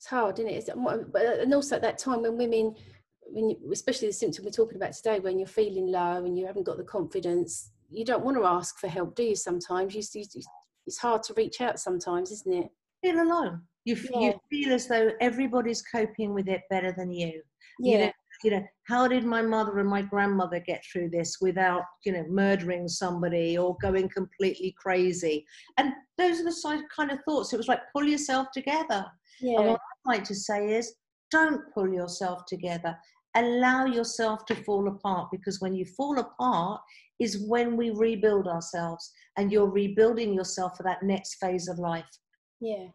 it's 0.06 0.12
hard, 0.12 0.38
isn't 0.38 0.52
it? 0.52 0.58
It's, 0.58 0.70
and 0.70 1.54
also 1.54 1.76
at 1.76 1.82
that 1.82 1.98
time 1.98 2.22
when 2.22 2.38
women, 2.38 2.76
when 3.24 3.50
you, 3.50 3.58
especially 3.72 4.08
the 4.08 4.14
symptom 4.14 4.46
we're 4.46 4.52
talking 4.52 4.78
about 4.78 4.94
today, 4.94 5.20
when 5.20 5.40
you're 5.40 5.48
feeling 5.48 5.88
low 5.88 6.24
and 6.24 6.38
you 6.38 6.46
haven't 6.46 6.66
got 6.66 6.78
the 6.78 6.84
confidence, 6.84 7.72
you 7.90 8.06
don't 8.06 8.24
want 8.24 8.38
to 8.38 8.46
ask 8.46 8.78
for 8.78 8.88
help, 8.88 9.16
do 9.16 9.24
you? 9.24 9.36
Sometimes 9.36 9.96
you, 9.96 10.04
you 10.14 10.42
it's 10.86 11.00
hard 11.00 11.24
to 11.24 11.34
reach 11.36 11.60
out. 11.60 11.80
Sometimes, 11.80 12.32
isn't 12.32 12.54
it? 12.54 12.68
Feel 13.04 13.20
alone. 13.20 13.62
You 13.86 13.98
yeah. 14.14 14.20
you 14.20 14.34
feel 14.52 14.74
as 14.74 14.88
though 14.88 15.10
everybody's 15.22 15.82
coping 15.82 16.36
with 16.36 16.48
it 16.50 16.62
better 16.70 16.92
than 16.92 17.12
you. 17.12 17.42
Yeah. 17.80 17.92
You 17.92 17.98
know, 18.06 18.12
you 18.46 18.52
know, 18.52 18.64
how 18.84 19.08
did 19.08 19.26
my 19.26 19.42
mother 19.42 19.80
and 19.80 19.90
my 19.90 20.04
grandmother 20.04 20.60
get 20.60 20.84
through 20.86 21.10
this 21.10 21.38
without, 21.42 21.82
you 22.06 22.12
know, 22.14 22.24
murdering 22.30 22.88
somebody 22.88 23.58
or 23.58 23.76
going 23.82 24.08
completely 24.10 24.76
crazy? 24.78 25.46
And 25.78 25.94
those 26.20 26.40
are 26.40 26.44
the 26.44 26.84
kind 26.96 27.12
of 27.12 27.20
thoughts. 27.28 27.52
It 27.52 27.58
was 27.58 27.68
like 27.68 27.82
pull 27.92 28.06
yourself 28.06 28.48
together. 28.54 29.04
Yeah 29.42 29.60
And 29.60 29.70
what 29.70 29.82
I 30.06 30.12
like 30.12 30.24
to 30.26 30.36
say 30.36 30.76
is 30.76 30.94
don't 31.32 31.62
pull 31.74 31.90
yourself 31.90 32.46
together. 32.46 32.96
allow 33.36 33.86
yourself 33.86 34.46
to 34.46 34.56
fall 34.56 34.88
apart 34.88 35.30
because 35.32 35.60
when 35.60 35.74
you 35.74 35.86
fall 35.98 36.20
apart 36.20 36.80
is 37.20 37.46
when 37.48 37.76
we 37.76 37.90
rebuild 37.90 38.48
ourselves 38.48 39.12
and 39.38 39.52
you're 39.52 39.70
rebuilding 39.70 40.34
yourself 40.34 40.78
for 40.78 40.84
that 40.84 41.04
next 41.04 41.36
phase 41.36 41.68
of 41.68 41.78
life 41.78 42.14
yeah 42.62 42.88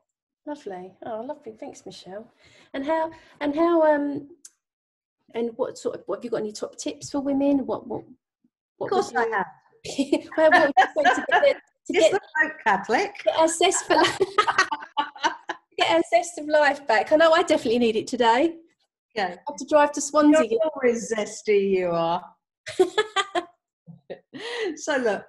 lovely 0.47 0.93
oh 1.07 1.21
lovely 1.21 1.53
thanks 1.61 1.85
michelle 1.85 2.27
and 2.75 2.87
how 2.87 3.11
and 3.43 3.55
how 3.55 3.83
um 3.83 4.29
and 5.35 5.51
what 5.57 5.79
sort 5.79 5.95
of 5.97 6.03
what 6.07 6.19
have 6.19 6.25
you 6.25 6.31
got 6.31 6.41
any 6.41 6.53
top 6.53 6.77
tips 6.77 7.11
for 7.11 7.21
women 7.21 7.67
what 7.67 7.87
what, 7.87 8.03
what 8.77 8.87
of 8.87 8.91
course 8.91 9.13
i 9.17 9.27
have 9.29 9.47
well, 10.37 10.51
what 10.51 10.89
would 10.97 11.07
you 11.07 11.15
say 11.15 11.55
to 11.87 11.93
get, 11.93 12.13
to 12.13 12.13
get, 12.13 12.13
the 12.13 12.21
Catholic. 12.65 13.13
Get 13.25 13.37
our 13.37 13.49
zest 13.49 13.87
for 13.87 13.95
get 15.79 15.91
our 15.91 16.03
zest 16.11 16.39
of 16.39 16.47
life 16.47 16.87
back. 16.87 17.13
I 17.13 17.17
know 17.17 17.33
I 17.33 17.43
definitely 17.43 17.79
need 17.79 17.97
it 17.97 18.07
today. 18.07 18.57
Yeah. 19.15 19.25
I 19.25 19.39
have 19.49 19.57
to 19.57 19.67
drive 19.69 19.93
to 19.93 20.01
Swansea. 20.01 20.45
You're 20.49 20.61
always 20.75 21.13
zesty, 21.13 21.71
you 21.71 21.91
are. 21.91 22.25
so 24.77 24.97
look, 24.97 25.25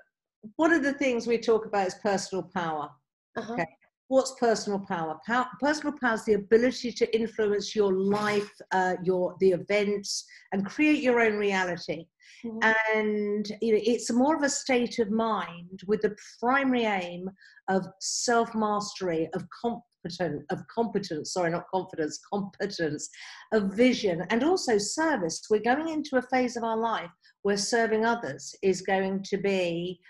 one 0.57 0.73
of 0.73 0.83
the 0.83 0.93
things 0.93 1.27
we 1.27 1.37
talk 1.37 1.65
about 1.65 1.87
is 1.87 1.95
personal 1.95 2.43
power. 2.43 2.89
Uh-huh. 3.37 3.53
Okay. 3.53 3.65
What's 4.11 4.33
personal 4.33 4.79
power? 4.79 5.17
power? 5.25 5.47
Personal 5.61 5.93
power 5.97 6.15
is 6.15 6.25
the 6.25 6.33
ability 6.33 6.91
to 6.91 7.15
influence 7.15 7.73
your 7.73 7.93
life, 7.93 8.51
uh, 8.73 8.95
your 9.05 9.37
the 9.39 9.51
events, 9.51 10.25
and 10.51 10.65
create 10.65 11.01
your 11.01 11.21
own 11.21 11.37
reality. 11.37 12.07
Mm-hmm. 12.43 12.57
And 12.93 13.47
you 13.61 13.71
know, 13.71 13.81
it's 13.81 14.11
more 14.11 14.35
of 14.35 14.43
a 14.43 14.49
state 14.49 14.99
of 14.99 15.11
mind 15.11 15.83
with 15.87 16.01
the 16.01 16.13
primary 16.41 16.83
aim 16.83 17.29
of 17.69 17.87
self 18.01 18.53
mastery, 18.53 19.29
of 19.33 19.45
competent, 19.61 20.43
of 20.49 20.59
competence. 20.67 21.31
Sorry, 21.31 21.49
not 21.49 21.69
confidence, 21.73 22.19
competence, 22.33 23.09
of 23.53 23.71
vision, 23.77 24.25
and 24.29 24.43
also 24.43 24.77
service. 24.77 25.41
We're 25.49 25.61
going 25.61 25.87
into 25.87 26.17
a 26.17 26.21
phase 26.23 26.57
of 26.57 26.65
our 26.65 26.75
life 26.75 27.11
where 27.43 27.55
serving 27.55 28.03
others 28.03 28.53
is 28.61 28.81
going 28.81 29.23
to 29.29 29.37
be 29.37 30.01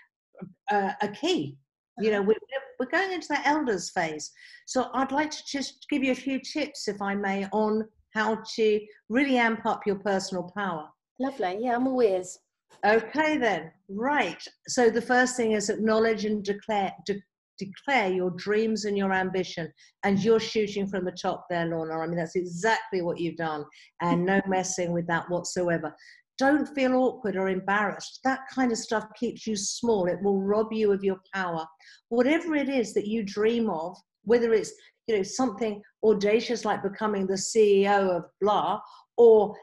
uh, 0.72 0.94
a 1.00 1.06
key. 1.06 1.56
You 1.98 2.10
know, 2.10 2.20
uh-huh. 2.20 2.28
we're, 2.28 2.86
we're 2.86 2.98
going 2.98 3.12
into 3.12 3.28
that 3.28 3.46
elders 3.46 3.90
phase. 3.90 4.30
So 4.66 4.88
I'd 4.94 5.12
like 5.12 5.30
to 5.30 5.42
just 5.46 5.86
give 5.90 6.02
you 6.02 6.12
a 6.12 6.16
few 6.16 6.40
tips, 6.40 6.88
if 6.88 7.00
I 7.02 7.14
may, 7.14 7.46
on 7.52 7.86
how 8.14 8.38
to 8.56 8.80
really 9.08 9.38
amp 9.38 9.66
up 9.66 9.82
your 9.86 9.96
personal 9.96 10.50
power. 10.56 10.88
Lovely. 11.18 11.58
Yeah, 11.60 11.76
I'm 11.76 11.86
all 11.86 12.02
ears. 12.02 12.38
Okay, 12.84 13.36
then. 13.36 13.70
Right. 13.88 14.42
So 14.68 14.90
the 14.90 15.02
first 15.02 15.36
thing 15.36 15.52
is 15.52 15.68
acknowledge 15.68 16.24
and 16.24 16.42
declare, 16.42 16.92
de- 17.06 17.22
declare 17.58 18.10
your 18.10 18.30
dreams 18.30 18.86
and 18.86 18.96
your 18.96 19.12
ambition. 19.12 19.72
And 20.04 20.18
you're 20.18 20.40
shooting 20.40 20.86
from 20.86 21.04
the 21.04 21.12
top 21.12 21.46
there, 21.48 21.66
Lorna. 21.66 22.00
I 22.00 22.06
mean, 22.06 22.16
that's 22.16 22.36
exactly 22.36 23.02
what 23.02 23.20
you've 23.20 23.36
done. 23.36 23.64
And 24.00 24.24
no 24.24 24.40
messing 24.48 24.92
with 24.92 25.06
that 25.06 25.28
whatsoever. 25.30 25.94
Don't 26.42 26.66
feel 26.74 26.96
awkward 26.96 27.36
or 27.36 27.48
embarrassed. 27.50 28.18
That 28.24 28.40
kind 28.52 28.72
of 28.72 28.78
stuff 28.78 29.06
keeps 29.14 29.46
you 29.46 29.54
small. 29.54 30.08
It 30.08 30.20
will 30.24 30.42
rob 30.42 30.72
you 30.72 30.90
of 30.90 31.04
your 31.04 31.20
power. 31.32 31.64
Whatever 32.08 32.56
it 32.56 32.68
is 32.68 32.94
that 32.94 33.06
you 33.06 33.22
dream 33.22 33.70
of, 33.70 33.96
whether 34.24 34.52
it's 34.52 34.72
you 35.06 35.16
know 35.16 35.22
something 35.22 35.80
audacious 36.02 36.64
like 36.64 36.82
becoming 36.82 37.28
the 37.28 37.34
CEO 37.34 38.10
of 38.10 38.24
blah, 38.40 38.80
or 39.16 39.54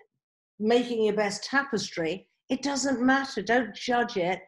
making 0.57 1.03
your 1.03 1.17
best 1.17 1.43
tapestry, 1.43 2.29
it 2.47 2.61
doesn't 2.61 3.01
matter. 3.01 3.41
Don't 3.41 3.75
judge 3.75 4.15
it. 4.15 4.39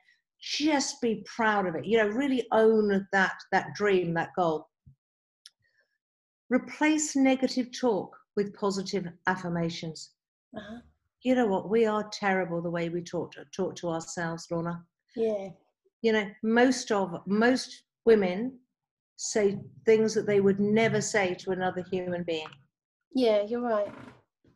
Just 0.41 1.01
be 1.01 1.25
proud 1.25 1.67
of 1.67 1.75
it. 1.75 1.83
You 1.83 1.97
know, 1.97 2.07
really 2.07 2.47
own 2.53 3.05
that 3.11 3.35
that 3.51 3.75
dream, 3.75 4.13
that 4.13 4.29
goal. 4.37 4.69
Replace 6.49 7.13
negative 7.13 7.77
talk 7.77 8.15
with 8.37 8.55
positive 8.55 9.05
affirmations. 9.27 10.11
Uh-huh. 10.55 10.79
You 11.23 11.35
know 11.35 11.47
what? 11.47 11.69
We 11.69 11.85
are 11.85 12.09
terrible 12.11 12.61
the 12.61 12.69
way 12.69 12.89
we 12.89 13.01
talk 13.01 13.31
to, 13.33 13.45
talk 13.55 13.75
to 13.77 13.89
ourselves, 13.89 14.47
Lorna. 14.49 14.83
Yeah. 15.15 15.49
You 16.01 16.13
know, 16.13 16.25
most 16.43 16.91
of 16.91 17.21
most 17.27 17.83
women 18.05 18.57
say 19.17 19.59
things 19.85 20.15
that 20.15 20.25
they 20.25 20.41
would 20.41 20.59
never 20.59 20.99
say 20.99 21.35
to 21.35 21.51
another 21.51 21.83
human 21.91 22.23
being. 22.23 22.47
Yeah, 23.13 23.43
you're 23.43 23.61
right 23.61 23.93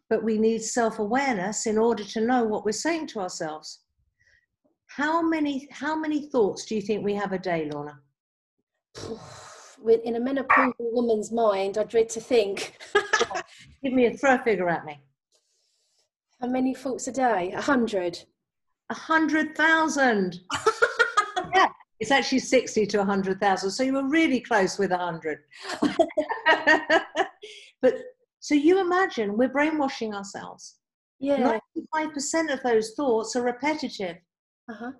but 0.10 0.24
we 0.24 0.38
need 0.38 0.64
self 0.64 1.00
awareness 1.00 1.66
in 1.66 1.78
order 1.78 2.04
to 2.04 2.22
know 2.22 2.44
what 2.44 2.66
we're 2.66 2.72
saying 2.72 3.08
to 3.08 3.20
ourselves. 3.20 3.82
How 4.88 5.22
many, 5.22 5.68
how 5.72 5.96
many 5.96 6.30
thoughts 6.30 6.66
do 6.66 6.76
you 6.76 6.82
think 6.82 7.04
we 7.04 7.16
have 7.16 7.34
a 7.34 7.40
day, 7.40 7.70
Lorna? 7.72 8.00
In 10.04 10.16
a 10.16 10.20
menopausal 10.20 10.74
woman's 10.80 11.32
mind, 11.32 11.78
I 11.78 11.84
dread 11.84 12.10
to 12.10 12.22
think. 12.22 12.78
Give 13.84 13.94
me 13.94 14.06
a 14.06 14.14
throw 14.14 14.38
figure 14.44 14.70
at 14.70 14.86
me. 14.86 15.00
How 16.42 16.48
many 16.48 16.74
thoughts 16.74 17.08
a 17.08 17.12
day? 17.12 17.52
A 17.56 17.62
hundred. 17.62 18.20
A 18.90 18.94
hundred 18.94 19.56
thousand. 19.56 20.42
yeah, 21.56 21.68
it's 22.00 22.12
actually 22.12 22.40
sixty 22.40 22.86
to 22.88 23.02
a 23.02 23.06
hundred 23.06 23.40
thousand. 23.40 23.72
So 23.72 23.84
you 23.84 23.94
were 23.94 24.08
really 24.08 24.42
close 24.42 24.78
with 24.78 24.92
a 24.92 24.98
hundred. 24.98 25.40
but 27.82 27.96
so 28.40 28.54
you 28.54 28.80
imagine 28.80 29.38
we're 29.38 29.50
brainwashing 29.50 30.14
ourselves. 30.14 30.76
Yeah. 31.20 31.60
95% 31.96 32.54
of 32.54 32.62
those 32.62 32.92
thoughts 32.92 33.36
are 33.36 33.42
repetitive. 33.42 34.18
Uh-huh. 34.70 34.92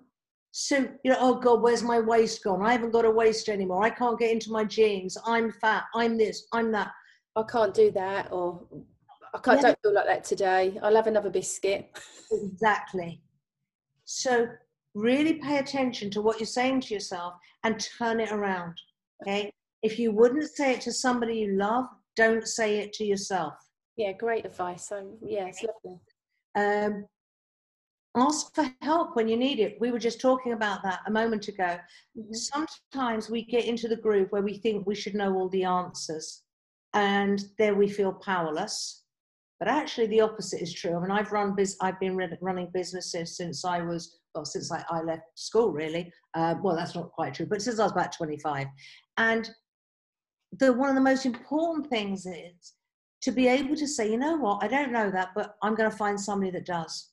So, 0.50 0.88
you 1.04 1.10
know, 1.12 1.18
oh 1.20 1.34
God, 1.34 1.62
where's 1.62 1.82
my 1.82 2.00
waist 2.00 2.42
gone? 2.42 2.62
I 2.62 2.72
haven't 2.72 2.92
got 2.92 3.04
a 3.04 3.10
waist 3.10 3.48
anymore. 3.48 3.84
I 3.84 3.90
can't 3.90 4.18
get 4.18 4.30
into 4.30 4.50
my 4.50 4.64
jeans. 4.64 5.18
I'm 5.26 5.52
fat. 5.52 5.84
I'm 5.94 6.16
this. 6.16 6.46
I'm 6.52 6.72
that. 6.72 6.90
I 7.36 7.42
can't 7.42 7.74
do 7.74 7.90
that. 7.92 8.32
Or 8.32 8.62
I 9.36 9.40
can't, 9.40 9.58
yeah. 9.58 9.62
don't 9.68 9.78
feel 9.82 9.94
like 9.94 10.06
that 10.06 10.24
today. 10.24 10.78
I'll 10.82 10.96
have 10.96 11.06
another 11.06 11.30
biscuit. 11.30 11.90
exactly. 12.32 13.20
So, 14.04 14.48
really 14.94 15.34
pay 15.34 15.58
attention 15.58 16.10
to 16.10 16.22
what 16.22 16.40
you're 16.40 16.46
saying 16.46 16.80
to 16.80 16.94
yourself 16.94 17.34
and 17.64 17.86
turn 17.98 18.18
it 18.18 18.32
around. 18.32 18.80
Okay. 19.22 19.52
If 19.82 19.98
you 19.98 20.10
wouldn't 20.10 20.48
say 20.56 20.72
it 20.72 20.80
to 20.82 20.92
somebody 20.92 21.34
you 21.34 21.56
love, 21.56 21.86
don't 22.16 22.46
say 22.46 22.78
it 22.78 22.92
to 22.94 23.04
yourself. 23.04 23.54
Yeah, 23.96 24.12
great 24.12 24.46
advice. 24.46 24.88
So, 24.88 25.18
yeah, 25.22 25.46
it's 25.46 25.62
lovely. 25.62 26.00
Um, 26.56 27.06
ask 28.16 28.54
for 28.54 28.70
help 28.80 29.16
when 29.16 29.28
you 29.28 29.36
need 29.36 29.60
it. 29.60 29.76
We 29.80 29.90
were 29.90 29.98
just 29.98 30.20
talking 30.20 30.52
about 30.52 30.82
that 30.82 31.00
a 31.06 31.10
moment 31.10 31.48
ago. 31.48 31.76
Mm-hmm. 32.18 32.32
Sometimes 32.32 33.28
we 33.28 33.44
get 33.44 33.66
into 33.66 33.88
the 33.88 33.96
groove 33.96 34.32
where 34.32 34.42
we 34.42 34.54
think 34.54 34.86
we 34.86 34.94
should 34.94 35.14
know 35.14 35.34
all 35.34 35.50
the 35.50 35.64
answers, 35.64 36.42
and 36.94 37.44
there 37.58 37.74
we 37.74 37.88
feel 37.88 38.12
powerless. 38.12 39.02
But 39.58 39.68
actually, 39.68 40.08
the 40.08 40.20
opposite 40.20 40.60
is 40.60 40.72
true. 40.72 40.96
I 40.96 41.00
mean, 41.00 41.10
I've 41.10 41.32
run 41.32 41.54
biz- 41.54 41.78
I've 41.80 41.98
been 41.98 42.16
running 42.40 42.70
businesses 42.74 43.36
since 43.36 43.64
I 43.64 43.80
was 43.80 44.18
well, 44.34 44.44
since 44.44 44.70
I, 44.70 44.84
I 44.90 45.00
left 45.02 45.22
school, 45.34 45.72
really. 45.72 46.12
Uh, 46.34 46.56
well, 46.62 46.76
that's 46.76 46.94
not 46.94 47.10
quite 47.12 47.34
true, 47.34 47.46
but 47.46 47.62
since 47.62 47.78
I 47.78 47.84
was 47.84 47.92
about 47.92 48.12
25, 48.12 48.66
and 49.16 49.50
the 50.58 50.72
one 50.72 50.90
of 50.90 50.94
the 50.94 51.00
most 51.00 51.24
important 51.26 51.88
things 51.88 52.26
is 52.26 52.74
to 53.22 53.32
be 53.32 53.48
able 53.48 53.74
to 53.76 53.88
say, 53.88 54.10
you 54.10 54.18
know 54.18 54.36
what, 54.36 54.62
I 54.62 54.68
don't 54.68 54.92
know 54.92 55.10
that, 55.10 55.30
but 55.34 55.56
I'm 55.62 55.74
going 55.74 55.90
to 55.90 55.96
find 55.96 56.20
somebody 56.20 56.50
that 56.52 56.66
does. 56.66 57.10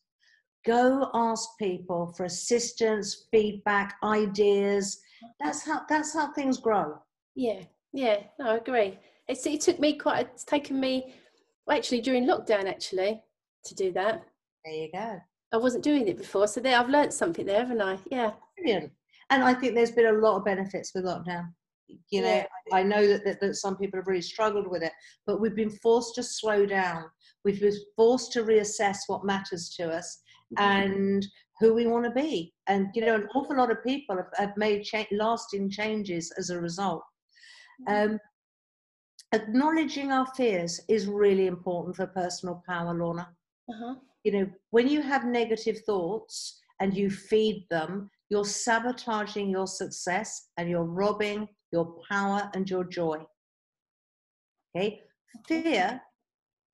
Go 0.65 1.09
ask 1.13 1.49
people 1.57 2.13
for 2.15 2.25
assistance, 2.25 3.27
feedback, 3.31 3.95
ideas. 4.03 5.01
That's 5.41 5.65
how 5.65 5.81
that's 5.89 6.13
how 6.13 6.33
things 6.33 6.57
grow. 6.57 6.99
Yeah, 7.35 7.61
yeah, 7.93 8.23
no, 8.39 8.51
I 8.51 8.57
agree. 8.57 8.99
It's, 9.27 9.45
it 9.45 9.61
took 9.61 9.79
me 9.79 9.93
quite. 9.93 10.29
It's 10.33 10.43
taken 10.43 10.79
me 10.79 11.15
well, 11.65 11.77
actually 11.77 12.01
during 12.01 12.25
lockdown 12.25 12.65
actually 12.65 13.21
to 13.65 13.75
do 13.75 13.91
that. 13.93 14.23
There 14.65 14.73
you 14.73 14.91
go. 14.91 15.19
I 15.53 15.57
wasn't 15.57 15.83
doing 15.83 16.07
it 16.07 16.17
before, 16.17 16.47
so 16.47 16.59
there 16.59 16.79
I've 16.79 16.89
learned 16.89 17.13
something 17.13 17.45
there, 17.45 17.59
haven't 17.59 17.81
I? 17.81 17.97
Yeah. 18.09 18.31
Brilliant. 18.57 18.91
And 19.29 19.43
I 19.43 19.53
think 19.53 19.75
there's 19.75 19.91
been 19.91 20.07
a 20.07 20.19
lot 20.19 20.37
of 20.37 20.45
benefits 20.45 20.91
with 20.93 21.05
lockdown 21.05 21.49
you 22.09 22.21
know 22.21 22.27
yeah. 22.27 22.45
i 22.71 22.81
know 22.81 23.07
that, 23.07 23.23
that, 23.23 23.39
that 23.39 23.55
some 23.55 23.75
people 23.77 23.99
have 23.99 24.07
really 24.07 24.21
struggled 24.21 24.67
with 24.67 24.83
it 24.83 24.91
but 25.25 25.39
we've 25.39 25.55
been 25.55 25.69
forced 25.69 26.15
to 26.15 26.23
slow 26.23 26.65
down 26.65 27.03
we've 27.43 27.61
been 27.61 27.75
forced 27.95 28.31
to 28.31 28.43
reassess 28.43 28.97
what 29.07 29.25
matters 29.25 29.73
to 29.75 29.89
us 29.89 30.21
mm-hmm. 30.57 30.63
and 30.63 31.27
who 31.59 31.73
we 31.73 31.87
want 31.87 32.05
to 32.05 32.11
be 32.11 32.53
and 32.67 32.87
you 32.93 33.05
know 33.05 33.15
an 33.15 33.27
awful 33.35 33.57
lot 33.57 33.71
of 33.71 33.83
people 33.83 34.15
have, 34.15 34.29
have 34.35 34.57
made 34.57 34.83
cha- 34.83 35.05
lasting 35.11 35.69
changes 35.69 36.31
as 36.37 36.49
a 36.49 36.59
result 36.59 37.03
mm-hmm. 37.87 38.13
um, 38.13 38.19
acknowledging 39.33 40.11
our 40.11 40.27
fears 40.35 40.79
is 40.87 41.07
really 41.07 41.47
important 41.47 41.95
for 41.95 42.07
personal 42.07 42.63
power 42.67 42.93
lorna 42.93 43.27
uh-huh. 43.69 43.95
you 44.23 44.31
know 44.31 44.47
when 44.69 44.87
you 44.87 45.01
have 45.01 45.25
negative 45.25 45.79
thoughts 45.85 46.59
and 46.79 46.95
you 46.95 47.09
feed 47.09 47.65
them 47.69 48.09
you're 48.29 48.45
sabotaging 48.45 49.49
your 49.49 49.67
success 49.67 50.49
and 50.57 50.69
you're 50.69 50.83
robbing 50.83 51.47
your 51.71 51.95
power 52.09 52.49
and 52.53 52.69
your 52.69 52.83
joy. 52.83 53.17
Okay? 54.75 55.01
Fear, 55.47 56.01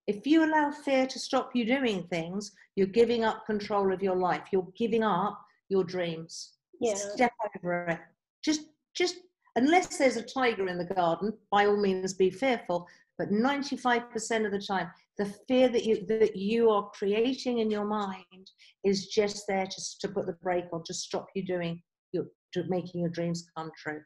if 0.08 0.28
you 0.28 0.46
allow 0.46 0.72
fear 0.72 1.08
to 1.08 1.20
stop 1.20 1.52
you 1.54 1.66
doing 1.66 2.04
things, 2.10 2.52
you're 2.76 2.88
giving 2.88 3.24
up 3.24 3.46
control 3.46 3.92
of 3.92 4.04
your 4.04 4.16
life. 4.16 4.44
You're 4.52 4.68
giving 4.78 5.04
up 5.04 5.42
your 5.70 5.84
dreams. 5.84 6.54
Yeah. 6.80 6.96
Step 6.96 7.32
over 7.58 7.88
it. 7.88 8.00
Just, 8.44 8.62
just, 8.94 9.16
unless 9.60 9.98
there's 9.98 10.18
a 10.18 10.22
tiger 10.22 10.68
in 10.68 10.78
the 10.78 10.86
garden, 10.86 11.34
by 11.52 11.66
all 11.66 11.78
means 11.78 12.14
be 12.14 12.30
fearful. 12.30 12.88
But 13.18 13.32
95% 13.32 14.46
of 14.46 14.52
the 14.54 14.66
time, 14.66 14.90
the 15.18 15.26
fear 15.48 15.68
that 15.68 15.84
you 15.84 16.06
that 16.08 16.38
you 16.38 16.70
are 16.70 16.90
creating 16.92 17.60
in 17.60 17.70
your 17.70 17.84
mind 17.84 18.50
is 18.86 19.08
just 19.08 19.44
there 19.48 19.68
to, 19.68 19.82
to 20.00 20.08
put 20.08 20.26
the 20.26 20.38
brake 20.42 20.72
on 20.72 20.84
to 20.86 20.94
stop 20.94 21.28
you 21.36 21.46
doing 21.46 21.82
your 22.14 22.26
to 22.54 22.64
making 22.70 23.02
your 23.02 23.10
dreams 23.10 23.46
come 23.58 23.70
true. 23.78 24.02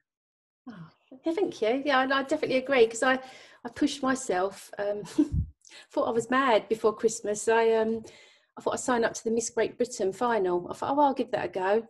Oh, 0.68 0.88
thank 1.24 1.62
you. 1.62 1.84
Yeah 1.86 2.00
i, 2.00 2.04
I 2.04 2.24
definitely 2.24 2.58
agree 2.58 2.86
because 2.86 3.04
i 3.04 3.20
i 3.66 3.70
pushed 3.76 4.02
myself 4.02 4.72
um 4.80 5.04
thought 5.92 6.08
i 6.08 6.12
was 6.12 6.30
mad 6.32 6.68
before 6.68 6.96
christmas. 6.96 7.48
I 7.48 7.74
um 7.74 8.02
i 8.58 8.62
thought 8.62 8.74
i'd 8.74 8.80
sign 8.80 9.04
up 9.04 9.14
to 9.14 9.24
the 9.24 9.32
miss 9.32 9.52
great 9.52 9.78
britain 9.78 10.12
final. 10.12 10.68
I 10.70 10.74
thought 10.74 10.98
oh 10.98 11.02
i'll 11.02 11.14
give 11.14 11.32
that 11.32 11.46
a 11.46 11.50
go. 11.50 11.88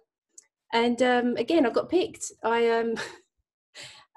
And 0.73 1.01
um 1.01 1.37
again 1.37 1.65
i 1.65 1.69
got 1.69 1.89
picked. 1.89 2.31
I 2.43 2.69
um 2.71 2.95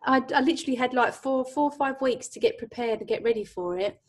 I, 0.06 0.22
I 0.34 0.40
literally 0.40 0.76
had 0.76 0.94
like 0.94 1.12
four 1.12 1.44
four 1.44 1.64
or 1.64 1.76
five 1.76 2.00
weeks 2.00 2.28
to 2.28 2.40
get 2.40 2.58
prepared 2.58 3.00
and 3.00 3.08
get 3.08 3.22
ready 3.22 3.44
for 3.44 3.78
it. 3.78 4.00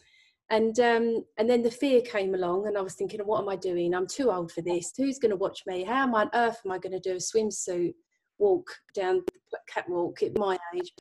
And 0.49 0.79
um, 0.79 1.25
and 1.37 1.49
then 1.49 1.63
the 1.63 1.71
fear 1.71 2.01
came 2.01 2.33
along 2.33 2.67
and 2.67 2.77
i 2.77 2.81
was 2.81 2.93
thinking 2.93 3.19
what 3.21 3.41
am 3.41 3.49
i 3.49 3.55
doing? 3.55 3.93
I'm 3.93 4.07
too 4.07 4.31
old 4.31 4.51
for 4.51 4.61
this. 4.61 4.93
Who's 4.95 5.19
going 5.19 5.31
to 5.31 5.35
watch 5.35 5.63
me? 5.67 5.83
How 5.83 6.03
am 6.03 6.15
I, 6.15 6.21
on 6.21 6.29
earth 6.33 6.61
am 6.65 6.71
i 6.71 6.77
going 6.77 6.93
to 6.93 6.99
do 6.99 7.13
a 7.13 7.15
swimsuit 7.15 7.93
walk 8.37 8.67
down 8.93 9.23
the 9.51 9.59
catwalk 9.67 10.21
at 10.23 10.37
my 10.37 10.57
age? 10.75 10.93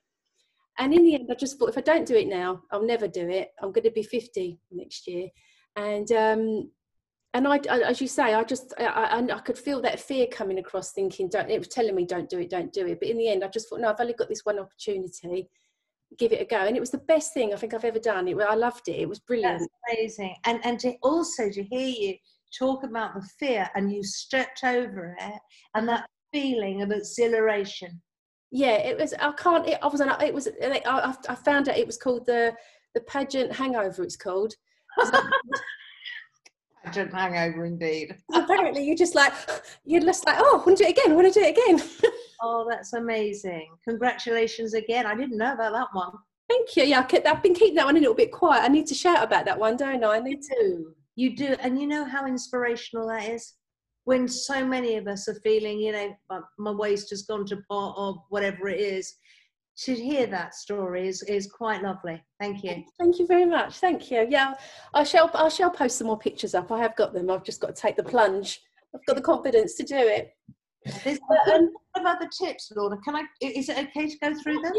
And 0.78 0.92
in 0.92 1.04
the 1.04 1.14
end 1.14 1.28
i 1.30 1.34
just 1.34 1.58
thought 1.58 1.70
if 1.70 1.78
i 1.78 1.80
don't 1.80 2.06
do 2.06 2.16
it 2.16 2.28
now 2.28 2.62
i'll 2.72 2.84
never 2.84 3.06
do 3.06 3.28
it. 3.28 3.50
I'm 3.62 3.72
going 3.72 3.84
to 3.84 3.90
be 3.90 4.02
50 4.02 4.58
next 4.72 5.06
year. 5.06 5.28
And 5.76 6.10
um, 6.12 6.70
and 7.37 7.47
I, 7.47 7.61
I, 7.71 7.81
as 7.81 8.00
you 8.00 8.09
say 8.09 8.33
i 8.35 8.43
just 8.43 8.73
I, 8.78 8.85
I, 8.85 9.19
I 9.19 9.38
could 9.40 9.59
feel 9.59 9.83
that 9.83 10.00
fear 10.00 10.26
coming 10.26 10.59
across 10.59 10.93
thinking 10.93 11.28
don't 11.28 11.50
it 11.50 11.59
was 11.59 11.69
telling 11.69 11.95
me 11.95 12.07
don't 12.07 12.31
do 12.31 12.38
it 12.38 12.50
don't 12.50 12.73
do 12.73 12.87
it. 12.87 12.99
But 12.99 13.09
in 13.09 13.19
the 13.19 13.28
end 13.28 13.45
i 13.45 13.49
just 13.49 13.69
thought 13.69 13.81
no 13.81 13.90
i've 13.90 14.00
only 14.00 14.14
got 14.14 14.28
this 14.28 14.45
one 14.45 14.59
opportunity. 14.59 15.49
Give 16.19 16.33
it 16.33 16.40
a 16.40 16.45
go. 16.45 16.59
And 16.59 16.76
it 16.76 16.81
was 16.81 16.93
the 16.93 16.99
best 16.99 17.35
thing 17.35 17.52
i 17.52 17.57
think 17.57 17.75
i've 17.75 17.85
ever 17.85 17.99
done. 17.99 18.26
It 18.26 18.37
i 18.38 18.55
loved 18.55 18.88
it. 18.88 18.97
It 19.00 19.09
was 19.09 19.19
brilliant. 19.19 19.61
That's 19.61 19.99
amazing. 19.99 20.35
And 20.45 20.64
and 20.64 20.81
to 20.81 20.95
also 21.02 21.50
to 21.50 21.62
hear 21.62 21.88
you 21.88 22.14
talk 22.59 22.85
about 22.85 23.14
the 23.14 23.28
fear 23.38 23.69
and 23.75 23.93
you 23.93 24.02
stepped 24.02 24.64
over 24.64 25.14
it 25.21 25.40
and 25.75 25.88
that 25.88 26.09
feeling 26.33 26.81
of 26.83 26.90
exhilaration. 26.90 28.00
Yeah 28.50 28.76
it 28.76 28.97
was 28.97 29.12
i 29.21 29.33
can't 29.33 29.69
it, 29.69 29.78
i 29.83 29.87
was 29.88 30.00
it 30.00 30.35
was 30.35 30.49
I, 30.62 31.14
I 31.28 31.35
found 31.35 31.69
out 31.69 31.76
it 31.76 31.87
was 31.87 31.99
called 31.99 32.25
the 32.25 32.55
the 32.95 33.00
pageant 33.02 33.52
hangover 33.52 34.02
it's 34.05 34.16
called 34.16 34.55
pageant 36.87 37.12
hangover 37.12 37.66
indeed 37.66 38.16
apparently 38.35 38.85
you're 38.85 38.97
just 38.97 39.14
like 39.14 39.33
you're 39.85 40.00
just 40.00 40.25
like 40.26 40.37
oh 40.38 40.61
i 40.61 40.64
want 40.64 40.78
to 40.78 40.85
do 40.85 40.88
it 40.88 40.99
again 40.99 41.12
i 41.12 41.14
want 41.14 41.33
to 41.33 41.40
do 41.40 41.45
it 41.45 41.57
again 41.57 41.88
Oh, 42.40 42.66
that's 42.69 42.93
amazing. 42.93 43.69
Congratulations 43.87 44.75
again. 44.75 45.07
I 45.07 45.14
didn't 45.14 45.38
know 45.38 45.55
about 45.55 45.73
that 45.73 45.88
one. 45.93 46.12
Thank 46.49 46.76
you. 46.76 46.85
Yeah, 46.85 47.07
I've 47.26 47.43
been 47.43 47.55
keeping 47.55 47.75
that 47.76 47.87
one 47.87 47.97
a 47.97 48.00
little 48.00 48.14
bit 48.14 48.33
quiet. 48.33 48.62
I 48.62 48.69
need 48.69 48.87
to 48.87 48.95
shout 48.95 49.23
about 49.23 49.45
that 49.47 49.59
one, 49.59 49.76
don't 49.76 50.05
I? 50.05 50.16
I 50.16 50.21
need 50.21 50.43
to. 50.43 50.95
You 51.16 51.35
do. 51.35 51.57
And 51.61 51.81
you 51.81 51.87
know 51.87 52.05
how 52.05 52.26
inspirational 52.26 53.09
that 53.09 53.28
is? 53.28 53.55
When 54.05 54.28
so 54.28 54.64
many 54.64 54.97
of 54.97 55.09
us 55.09 55.28
are 55.28 55.40
feeling, 55.43 55.81
you 55.81 55.93
know, 55.93 56.43
my 56.59 56.71
waist 56.71 57.11
has 57.11 57.23
gone 57.23 57.45
to 57.47 57.57
pot 57.69 57.95
or 57.97 58.23
whatever 58.28 58.69
it 58.69 58.78
is, 58.78 59.14
to 59.78 59.95
hear 59.95 60.26
that 60.26 60.54
story 60.54 61.06
is, 61.06 61.23
is 61.25 61.47
quite 61.47 61.83
lovely. 61.83 62.23
Thank 62.40 62.64
you. 62.64 62.83
Thank 62.99 63.18
you 63.18 63.26
very 63.26 63.45
much. 63.45 63.76
Thank 63.78 64.11
you. 64.11 64.26
Yeah, 64.28 64.54
I 64.95 65.04
shall 65.04 65.30
I 65.35 65.49
shall 65.49 65.71
post 65.71 65.99
some 65.99 66.06
more 66.06 66.18
pictures 66.18 66.54
up. 66.54 66.73
I 66.73 66.78
have 66.78 66.97
got 66.97 67.12
them. 67.12 67.30
I've 67.30 67.45
just 67.45 67.61
got 67.61 67.75
to 67.75 67.80
take 67.80 67.97
the 67.97 68.02
plunge. 68.02 68.61
I've 68.95 69.04
got 69.06 69.16
the 69.16 69.23
confidence 69.23 69.75
to 69.76 69.83
do 69.83 69.97
it. 69.97 70.30
There's 71.04 71.18
a 71.18 71.54
um, 71.54 71.71
of 71.97 72.06
other 72.06 72.28
tips, 72.28 72.73
Lorna. 72.75 72.97
Can 72.99 73.16
I? 73.16 73.25
Is 73.40 73.68
it 73.68 73.78
okay 73.78 74.09
to 74.09 74.18
go 74.18 74.35
through 74.42 74.61
them? 74.62 74.73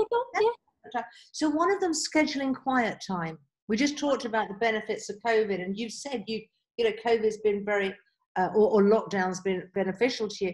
Yeah. 0.96 1.02
So 1.32 1.50
one 1.50 1.72
of 1.72 1.80
them 1.80 1.92
scheduling 1.92 2.56
quiet 2.56 3.04
time. 3.06 3.38
We 3.68 3.76
just 3.76 3.98
talked 3.98 4.26
about 4.26 4.48
the 4.48 4.54
benefits 4.56 5.10
of 5.10 5.18
COVID, 5.26 5.62
and 5.62 5.78
you've 5.78 5.92
said 5.92 6.24
you 6.28 6.42
you 6.78 6.86
know 6.86 6.96
COVID's 7.06 7.38
been 7.44 7.64
very 7.64 7.94
uh, 8.38 8.50
or, 8.56 8.82
or 8.82 8.84
lockdown's 8.84 9.42
been 9.42 9.70
beneficial 9.76 10.28
to 10.28 10.46
you. 10.46 10.54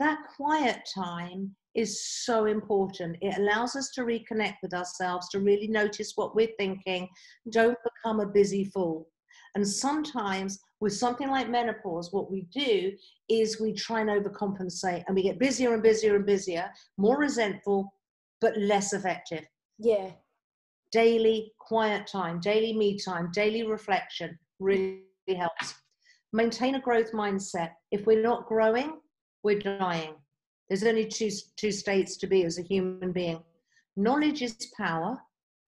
That 0.00 0.18
quiet 0.36 0.80
time 0.92 1.54
is 1.74 2.04
so 2.04 2.46
important. 2.46 3.16
It 3.20 3.38
allows 3.38 3.76
us 3.76 3.90
to 3.90 4.02
reconnect 4.02 4.56
with 4.62 4.74
ourselves, 4.74 5.28
to 5.30 5.40
really 5.40 5.68
notice 5.68 6.12
what 6.16 6.34
we're 6.34 6.54
thinking. 6.58 7.08
Don't 7.50 7.78
become 7.84 8.20
a 8.20 8.26
busy 8.26 8.64
fool. 8.64 9.08
And 9.54 9.66
sometimes 9.66 10.60
with 10.80 10.94
something 10.94 11.28
like 11.28 11.48
menopause, 11.48 12.12
what 12.12 12.30
we 12.30 12.42
do 12.52 12.92
is 13.28 13.60
we 13.60 13.72
try 13.72 14.00
and 14.00 14.10
overcompensate 14.10 15.04
and 15.06 15.14
we 15.14 15.22
get 15.22 15.38
busier 15.38 15.74
and 15.74 15.82
busier 15.82 16.16
and 16.16 16.26
busier, 16.26 16.70
more 16.96 17.18
resentful, 17.18 17.92
but 18.40 18.56
less 18.56 18.92
effective. 18.92 19.44
Yeah. 19.78 20.10
Daily 20.92 21.52
quiet 21.58 22.06
time, 22.06 22.40
daily 22.40 22.72
me 22.72 22.98
time, 22.98 23.30
daily 23.32 23.64
reflection 23.64 24.38
really 24.58 25.02
helps. 25.36 25.74
Maintain 26.32 26.76
a 26.76 26.80
growth 26.80 27.12
mindset. 27.12 27.70
If 27.90 28.06
we're 28.06 28.22
not 28.22 28.46
growing, 28.46 28.98
we're 29.42 29.58
dying. 29.58 30.14
There's 30.70 30.84
only 30.84 31.06
two, 31.06 31.30
two 31.56 31.72
states 31.72 32.16
to 32.18 32.26
be 32.26 32.44
as 32.44 32.58
a 32.58 32.62
human 32.62 33.12
being. 33.12 33.42
Knowledge 33.96 34.40
is 34.40 34.72
power. 34.78 35.20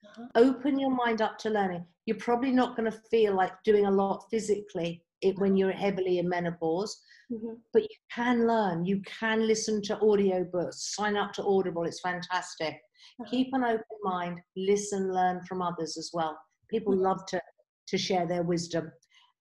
Uh-huh. 0.06 0.26
Open 0.36 0.78
your 0.78 0.94
mind 0.94 1.20
up 1.20 1.36
to 1.38 1.50
learning 1.50 1.84
you're 2.06 2.16
probably 2.16 2.50
not 2.50 2.76
going 2.76 2.90
to 2.90 2.98
feel 3.10 3.34
like 3.34 3.52
doing 3.64 3.86
a 3.86 3.90
lot 3.90 4.26
physically 4.30 5.02
when 5.36 5.56
you're 5.56 5.70
heavily 5.70 6.18
in 6.18 6.28
menopause 6.28 7.00
mm-hmm. 7.32 7.54
but 7.72 7.82
you 7.82 7.96
can 8.12 8.46
learn 8.46 8.84
you 8.84 9.00
can 9.02 9.46
listen 9.46 9.80
to 9.80 9.96
audiobooks 9.96 10.74
sign 10.74 11.16
up 11.16 11.32
to 11.32 11.44
audible 11.44 11.84
it's 11.84 12.00
fantastic 12.00 12.74
uh-huh. 12.74 13.30
keep 13.30 13.48
an 13.52 13.62
open 13.62 13.98
mind 14.02 14.40
listen 14.56 15.14
learn 15.14 15.40
from 15.44 15.62
others 15.62 15.96
as 15.96 16.10
well 16.12 16.36
people 16.68 16.92
mm-hmm. 16.92 17.04
love 17.04 17.24
to 17.26 17.40
to 17.86 17.96
share 17.96 18.26
their 18.26 18.42
wisdom 18.42 18.90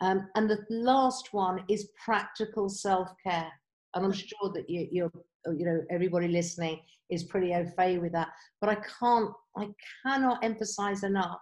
um, 0.01 0.27
and 0.35 0.49
the 0.49 0.59
last 0.69 1.29
one 1.31 1.63
is 1.67 1.89
practical 2.03 2.69
self-care 2.69 3.51
and 3.95 4.05
i'm 4.05 4.13
sure 4.13 4.51
that 4.53 4.69
you, 4.69 4.87
you're 4.91 5.11
you 5.47 5.65
know 5.65 5.81
everybody 5.89 6.27
listening 6.27 6.79
is 7.09 7.23
pretty 7.23 7.53
au 7.53 7.65
fait 7.75 7.97
with 7.97 8.11
that 8.11 8.29
but 8.59 8.69
i 8.69 8.75
can't 8.99 9.31
i 9.57 9.67
cannot 10.03 10.43
emphasize 10.43 11.03
enough 11.03 11.39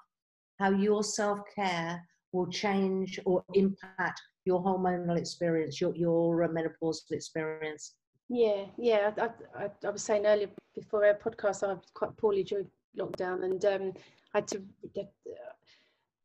how 0.59 0.71
your 0.71 1.03
self 1.03 1.39
care 1.55 2.01
will 2.31 2.47
change 2.47 3.19
or 3.25 3.43
impact 3.53 4.21
your 4.45 4.63
hormonal 4.63 5.17
experience, 5.17 5.79
your, 5.81 5.95
your 5.95 6.47
menopausal 6.47 7.12
experience. 7.12 7.95
Yeah, 8.29 8.65
yeah. 8.77 9.12
I, 9.17 9.63
I, 9.63 9.69
I, 9.85 9.89
was 9.89 10.03
saying 10.03 10.25
earlier 10.25 10.49
before 10.75 11.05
our 11.05 11.15
podcast, 11.15 11.63
I 11.63 11.73
was 11.73 11.91
quite 11.93 12.15
poorly 12.17 12.43
during 12.43 12.67
lockdown 12.97 13.43
and 13.43 13.63
um, 13.65 13.93
I 14.33 14.39
had 14.39 14.47
to 14.49 14.62
get, 14.93 15.12
uh, 15.27 15.53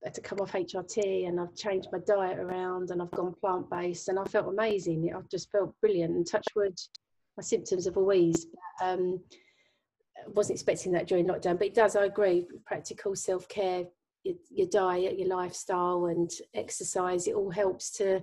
had 0.05 0.15
to 0.15 0.21
come 0.21 0.39
off 0.41 0.53
HRT 0.53 1.29
and 1.29 1.41
I've 1.41 1.55
changed 1.55 1.89
my 1.93 1.99
diet 2.01 2.39
around 2.39 2.91
and 2.91 3.01
I've 3.01 3.11
gone 3.13 3.35
plant 3.41 3.71
based 3.71 4.09
and 4.09 4.19
I 4.19 4.25
felt 4.25 4.49
amazing. 4.49 5.11
I 5.15 5.21
just 5.31 5.51
felt 5.51 5.75
brilliant. 5.81 6.15
And 6.15 6.27
touch 6.27 6.47
wood, 6.55 6.79
my 7.37 7.43
symptoms 7.43 7.87
have 7.87 7.97
always. 7.97 8.47
Um, 8.83 9.21
wasn't 10.29 10.57
expecting 10.57 10.93
that 10.93 11.07
during 11.07 11.27
lockdown, 11.27 11.59
but 11.59 11.67
it 11.67 11.75
does. 11.75 11.97
I 11.97 12.05
agree. 12.05 12.47
Practical 12.65 13.15
self 13.15 13.47
care 13.49 13.85
your, 14.25 14.35
your 14.51 14.67
diet, 14.69 15.19
your 15.19 15.29
lifestyle, 15.29 16.07
and 16.07 16.31
exercise, 16.55 17.29
it 17.29 17.35
all 17.35 17.51
helps 17.51 17.91
to 17.93 18.23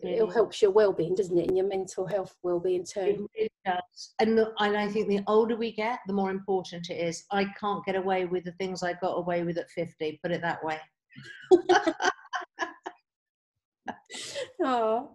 it 0.00 0.22
all 0.22 0.30
helps 0.30 0.62
your 0.62 0.70
well-being, 0.70 1.14
doesn't 1.14 1.36
it, 1.36 1.48
and 1.48 1.58
your 1.58 1.66
mental 1.66 2.06
health 2.06 2.34
well-being 2.42 2.86
too. 2.90 3.28
It 3.34 3.52
does, 3.66 4.14
and 4.18 4.38
the, 4.38 4.50
and 4.60 4.78
I 4.78 4.88
think 4.88 5.08
the 5.08 5.20
older 5.26 5.56
we 5.56 5.72
get, 5.72 5.98
the 6.06 6.14
more 6.14 6.30
important 6.30 6.88
it 6.88 6.94
is. 6.94 7.24
I 7.30 7.44
can't 7.60 7.84
get 7.84 7.94
away 7.94 8.24
with 8.24 8.44
the 8.44 8.52
things 8.52 8.82
I 8.82 8.94
got 8.94 9.18
away 9.18 9.42
with 9.42 9.58
at 9.58 9.68
fifty. 9.70 10.18
Put 10.22 10.32
it 10.32 10.40
that 10.40 10.64
way. 10.64 10.78
oh, 14.64 15.10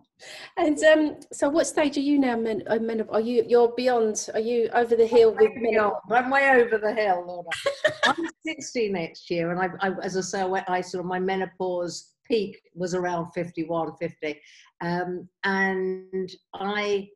And 0.58 0.78
um, 0.84 1.18
so, 1.32 1.50
what 1.50 1.68
stage 1.68 1.98
are 1.98 2.02
you 2.02 2.20
now? 2.20 2.36
Men, 2.36 2.64
uh, 2.68 2.80
men, 2.80 3.06
are 3.10 3.22
you? 3.22 3.46
You're 3.48 3.74
beyond. 3.76 4.30
Are 4.34 4.40
you 4.40 4.70
over 4.74 4.96
the 4.96 5.08
hill 5.08 5.36
with 5.40 5.52
beyond, 5.56 5.96
I'm 6.12 6.30
way 6.30 6.50
over 6.50 6.78
the 6.78 6.94
hill, 6.94 7.24
Lorna. 7.26 7.50
I'm 8.06 8.30
60 8.46 8.90
next 8.90 9.30
year, 9.30 9.52
and 9.52 9.60
I, 9.60 9.88
I, 9.88 9.92
as 10.04 10.18
I 10.18 10.22
say, 10.22 10.42
I, 10.42 10.46
went, 10.46 10.70
I 10.70 10.82
sort 10.82 11.04
of 11.04 11.08
my 11.08 11.20
menopause 11.20 12.14
peak 12.26 12.60
was 12.76 12.94
around 12.94 13.32
51, 13.32 13.94
50, 14.00 14.40
um, 14.82 15.28
and 15.44 16.30
I, 16.54 17.08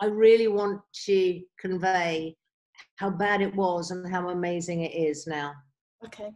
I 0.00 0.06
really 0.06 0.48
want 0.48 0.80
to 1.06 1.40
convey 1.58 2.36
how 2.96 3.10
bad 3.10 3.40
it 3.40 3.54
was 3.54 3.90
and 3.90 4.08
how 4.10 4.28
amazing 4.28 4.82
it 4.82 4.94
is 4.94 5.26
now. 5.26 5.52
Okay. 6.04 6.30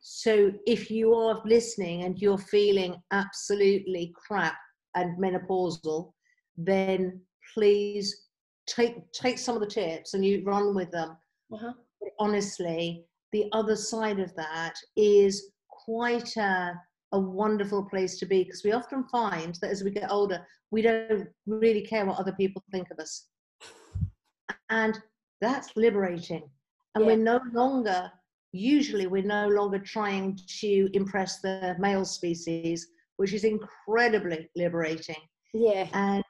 So 0.00 0.52
if 0.66 0.90
you 0.90 1.14
are 1.14 1.40
listening 1.44 2.02
and 2.02 2.18
you're 2.18 2.38
feeling 2.38 2.96
absolutely 3.12 4.12
crap 4.16 4.56
and 4.94 5.18
menopausal, 5.18 6.12
then 6.56 7.20
please 7.54 8.28
take 8.66 9.10
take 9.12 9.38
some 9.38 9.54
of 9.54 9.60
the 9.60 9.66
tips 9.66 10.14
and 10.14 10.24
you 10.24 10.42
run 10.44 10.74
with 10.74 10.90
them. 10.90 11.16
Uh-huh. 11.52 11.72
Honestly, 12.18 13.04
the 13.32 13.48
other 13.52 13.76
side 13.76 14.20
of 14.20 14.34
that 14.36 14.74
is 14.96 15.50
quite 15.68 16.36
a, 16.36 16.74
a 17.12 17.18
wonderful 17.18 17.84
place 17.84 18.18
to 18.18 18.26
be 18.26 18.44
because 18.44 18.62
we 18.64 18.72
often 18.72 19.04
find 19.04 19.56
that 19.60 19.70
as 19.70 19.82
we 19.82 19.90
get 19.90 20.10
older, 20.10 20.46
we 20.70 20.82
don't 20.82 21.28
really 21.46 21.82
care 21.82 22.06
what 22.06 22.18
other 22.18 22.32
people 22.32 22.62
think 22.70 22.90
of 22.90 22.98
us. 22.98 23.26
And 24.70 24.98
that's 25.40 25.76
liberating. 25.76 26.48
And 26.94 27.04
yeah. 27.04 27.10
we're 27.12 27.16
no 27.16 27.40
longer 27.52 28.10
usually 28.52 29.06
we're 29.06 29.22
no 29.22 29.48
longer 29.48 29.78
trying 29.78 30.38
to 30.60 30.88
impress 30.92 31.40
the 31.40 31.74
male 31.78 32.04
species, 32.04 32.86
which 33.22 33.34
is 33.34 33.44
incredibly 33.44 34.50
liberating. 34.56 35.22
Yeah. 35.54 35.86
And 35.92 36.24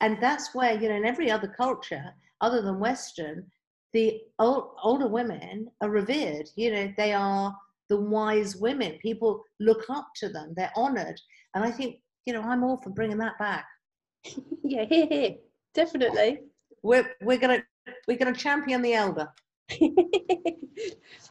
and 0.00 0.16
that's 0.22 0.54
where, 0.54 0.72
you 0.72 0.88
know, 0.88 0.94
in 0.94 1.04
every 1.04 1.30
other 1.30 1.48
culture 1.48 2.14
other 2.40 2.62
than 2.62 2.80
Western, 2.80 3.44
the 3.92 4.22
old, 4.38 4.70
older 4.82 5.06
women 5.06 5.70
are 5.82 5.90
revered. 5.90 6.48
You 6.56 6.72
know, 6.72 6.94
they 6.96 7.12
are 7.12 7.54
the 7.90 8.00
wise 8.00 8.56
women. 8.56 8.98
People 9.02 9.42
look 9.60 9.84
up 9.90 10.08
to 10.16 10.30
them. 10.30 10.54
They're 10.56 10.72
honored. 10.76 11.20
And 11.54 11.62
I 11.62 11.70
think, 11.70 11.96
you 12.24 12.32
know, 12.32 12.40
I'm 12.40 12.64
all 12.64 12.78
for 12.78 12.88
bringing 12.88 13.18
that 13.18 13.38
back. 13.38 13.66
yeah, 14.64 14.86
here, 14.86 15.06
here, 15.10 15.34
definitely. 15.74 16.38
We're 16.82 17.10
we're 17.20 17.38
gonna 17.38 17.62
we're 18.08 18.16
gonna 18.16 18.34
champion 18.34 18.80
the 18.80 18.94
elder. 18.94 19.28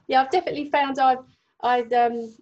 yeah, 0.08 0.22
I've 0.22 0.30
definitely 0.30 0.70
found 0.70 1.00
I've 1.00 1.26
I've 1.64 1.92
um 1.92 2.36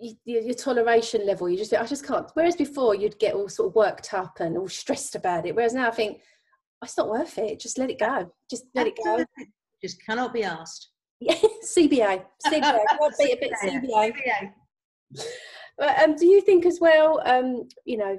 you, 0.00 0.14
your 0.24 0.54
toleration 0.54 1.26
level. 1.26 1.48
You 1.48 1.56
just 1.56 1.74
I 1.74 1.84
just 1.84 2.06
can't. 2.06 2.30
Whereas 2.34 2.56
before 2.56 2.94
you'd 2.94 3.18
get 3.18 3.34
all 3.34 3.48
sort 3.48 3.68
of 3.68 3.74
worked 3.74 4.14
up 4.14 4.40
and 4.40 4.56
all 4.56 4.68
stressed 4.68 5.14
about 5.14 5.46
it. 5.46 5.54
Whereas 5.54 5.74
now 5.74 5.88
I 5.88 5.92
think 5.92 6.18
oh, 6.18 6.84
it's 6.84 6.96
not 6.96 7.08
worth 7.08 7.38
it. 7.38 7.60
Just 7.60 7.78
let 7.78 7.90
it 7.90 7.98
go. 7.98 8.30
Just 8.50 8.64
let 8.74 8.86
it 8.86 8.98
go. 9.02 9.24
Just 9.82 10.04
cannot 10.04 10.32
be 10.32 10.44
asked. 10.44 10.90
Yeah, 11.20 11.34
CBA, 11.64 12.24
CBA. 12.46 12.78
A 13.00 13.36
bit 13.36 13.52
CBA. 13.62 14.12
CBA. 14.12 14.52
But, 15.76 15.98
um, 16.02 16.16
do 16.16 16.26
you 16.26 16.40
think 16.40 16.66
as 16.66 16.78
well? 16.80 17.20
Um, 17.24 17.68
you 17.84 17.96
know 17.96 18.18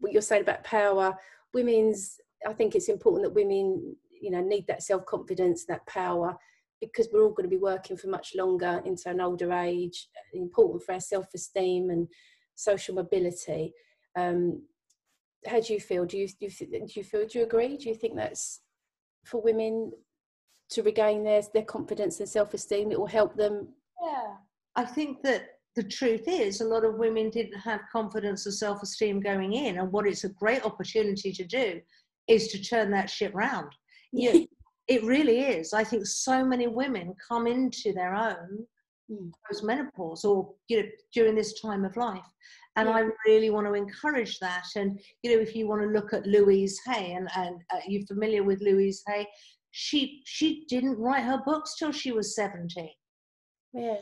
what 0.00 0.12
you're 0.12 0.22
saying 0.22 0.42
about 0.42 0.64
power. 0.64 1.14
Women's. 1.52 2.18
I 2.46 2.52
think 2.52 2.74
it's 2.74 2.88
important 2.88 3.24
that 3.24 3.34
women, 3.34 3.96
you 4.20 4.30
know, 4.30 4.40
need 4.40 4.66
that 4.66 4.82
self 4.82 5.06
confidence, 5.06 5.64
that 5.66 5.86
power 5.86 6.36
because 6.92 7.08
we're 7.12 7.22
all 7.22 7.32
going 7.32 7.48
to 7.48 7.56
be 7.56 7.62
working 7.62 7.96
for 7.96 8.08
much 8.08 8.34
longer 8.34 8.82
into 8.84 9.08
an 9.08 9.20
older 9.20 9.52
age, 9.52 10.08
important 10.32 10.82
for 10.82 10.92
our 10.92 11.00
self 11.00 11.26
esteem 11.34 11.90
and 11.90 12.08
social 12.54 12.94
mobility. 12.94 13.72
Um, 14.16 14.62
how 15.46 15.60
do 15.60 15.72
you 15.72 15.80
feel? 15.80 16.04
Do 16.04 16.18
you, 16.18 16.28
do 16.28 16.34
you, 16.46 16.50
do 16.50 16.92
you 16.94 17.04
feel, 17.04 17.26
do 17.26 17.38
you 17.38 17.44
agree? 17.44 17.76
Do 17.76 17.88
you 17.88 17.94
think 17.94 18.16
that's 18.16 18.60
for 19.24 19.40
women 19.42 19.92
to 20.70 20.82
regain 20.82 21.24
their, 21.24 21.42
their 21.52 21.64
confidence 21.64 22.20
and 22.20 22.28
self 22.28 22.54
esteem? 22.54 22.90
It 22.90 22.98
will 22.98 23.06
help 23.06 23.36
them? 23.36 23.68
Yeah. 24.02 24.34
I 24.76 24.84
think 24.84 25.22
that 25.22 25.50
the 25.76 25.82
truth 25.82 26.24
is 26.26 26.60
a 26.60 26.64
lot 26.64 26.84
of 26.84 26.96
women 26.96 27.30
didn't 27.30 27.58
have 27.58 27.80
confidence 27.92 28.46
or 28.46 28.52
self 28.52 28.82
esteem 28.82 29.20
going 29.20 29.54
in. 29.54 29.78
And 29.78 29.92
what 29.92 30.06
it's 30.06 30.24
a 30.24 30.28
great 30.30 30.64
opportunity 30.64 31.32
to 31.32 31.44
do 31.44 31.80
is 32.28 32.48
to 32.48 32.62
turn 32.62 32.90
that 32.92 33.10
shit 33.10 33.34
round. 33.34 33.72
You, 34.12 34.46
it 34.88 35.02
really 35.04 35.40
is. 35.40 35.72
I 35.72 35.84
think 35.84 36.06
so 36.06 36.44
many 36.44 36.66
women 36.66 37.14
come 37.26 37.46
into 37.46 37.92
their 37.92 38.14
own 38.14 38.66
mm. 39.10 39.30
post 39.46 39.64
menopause 39.64 40.24
or 40.24 40.52
you 40.68 40.82
know 40.82 40.88
during 41.12 41.34
this 41.34 41.60
time 41.60 41.84
of 41.84 41.96
life, 41.96 42.26
and 42.76 42.88
yeah. 42.88 42.94
I 42.94 43.08
really 43.26 43.50
want 43.50 43.66
to 43.66 43.74
encourage 43.74 44.38
that. 44.40 44.64
And 44.76 45.00
you 45.22 45.34
know, 45.34 45.42
if 45.42 45.54
you 45.54 45.68
want 45.68 45.82
to 45.82 45.88
look 45.88 46.12
at 46.12 46.26
Louise 46.26 46.80
Hay, 46.86 47.12
and 47.12 47.28
and 47.36 47.56
uh, 47.72 47.80
you're 47.86 48.06
familiar 48.06 48.42
with 48.42 48.60
Louise 48.60 49.02
Hay, 49.08 49.26
she 49.70 50.22
she 50.26 50.64
didn't 50.68 50.98
write 50.98 51.24
her 51.24 51.42
books 51.44 51.76
till 51.78 51.92
she 51.92 52.12
was 52.12 52.34
seventy. 52.34 52.96
Yeah, 53.72 53.96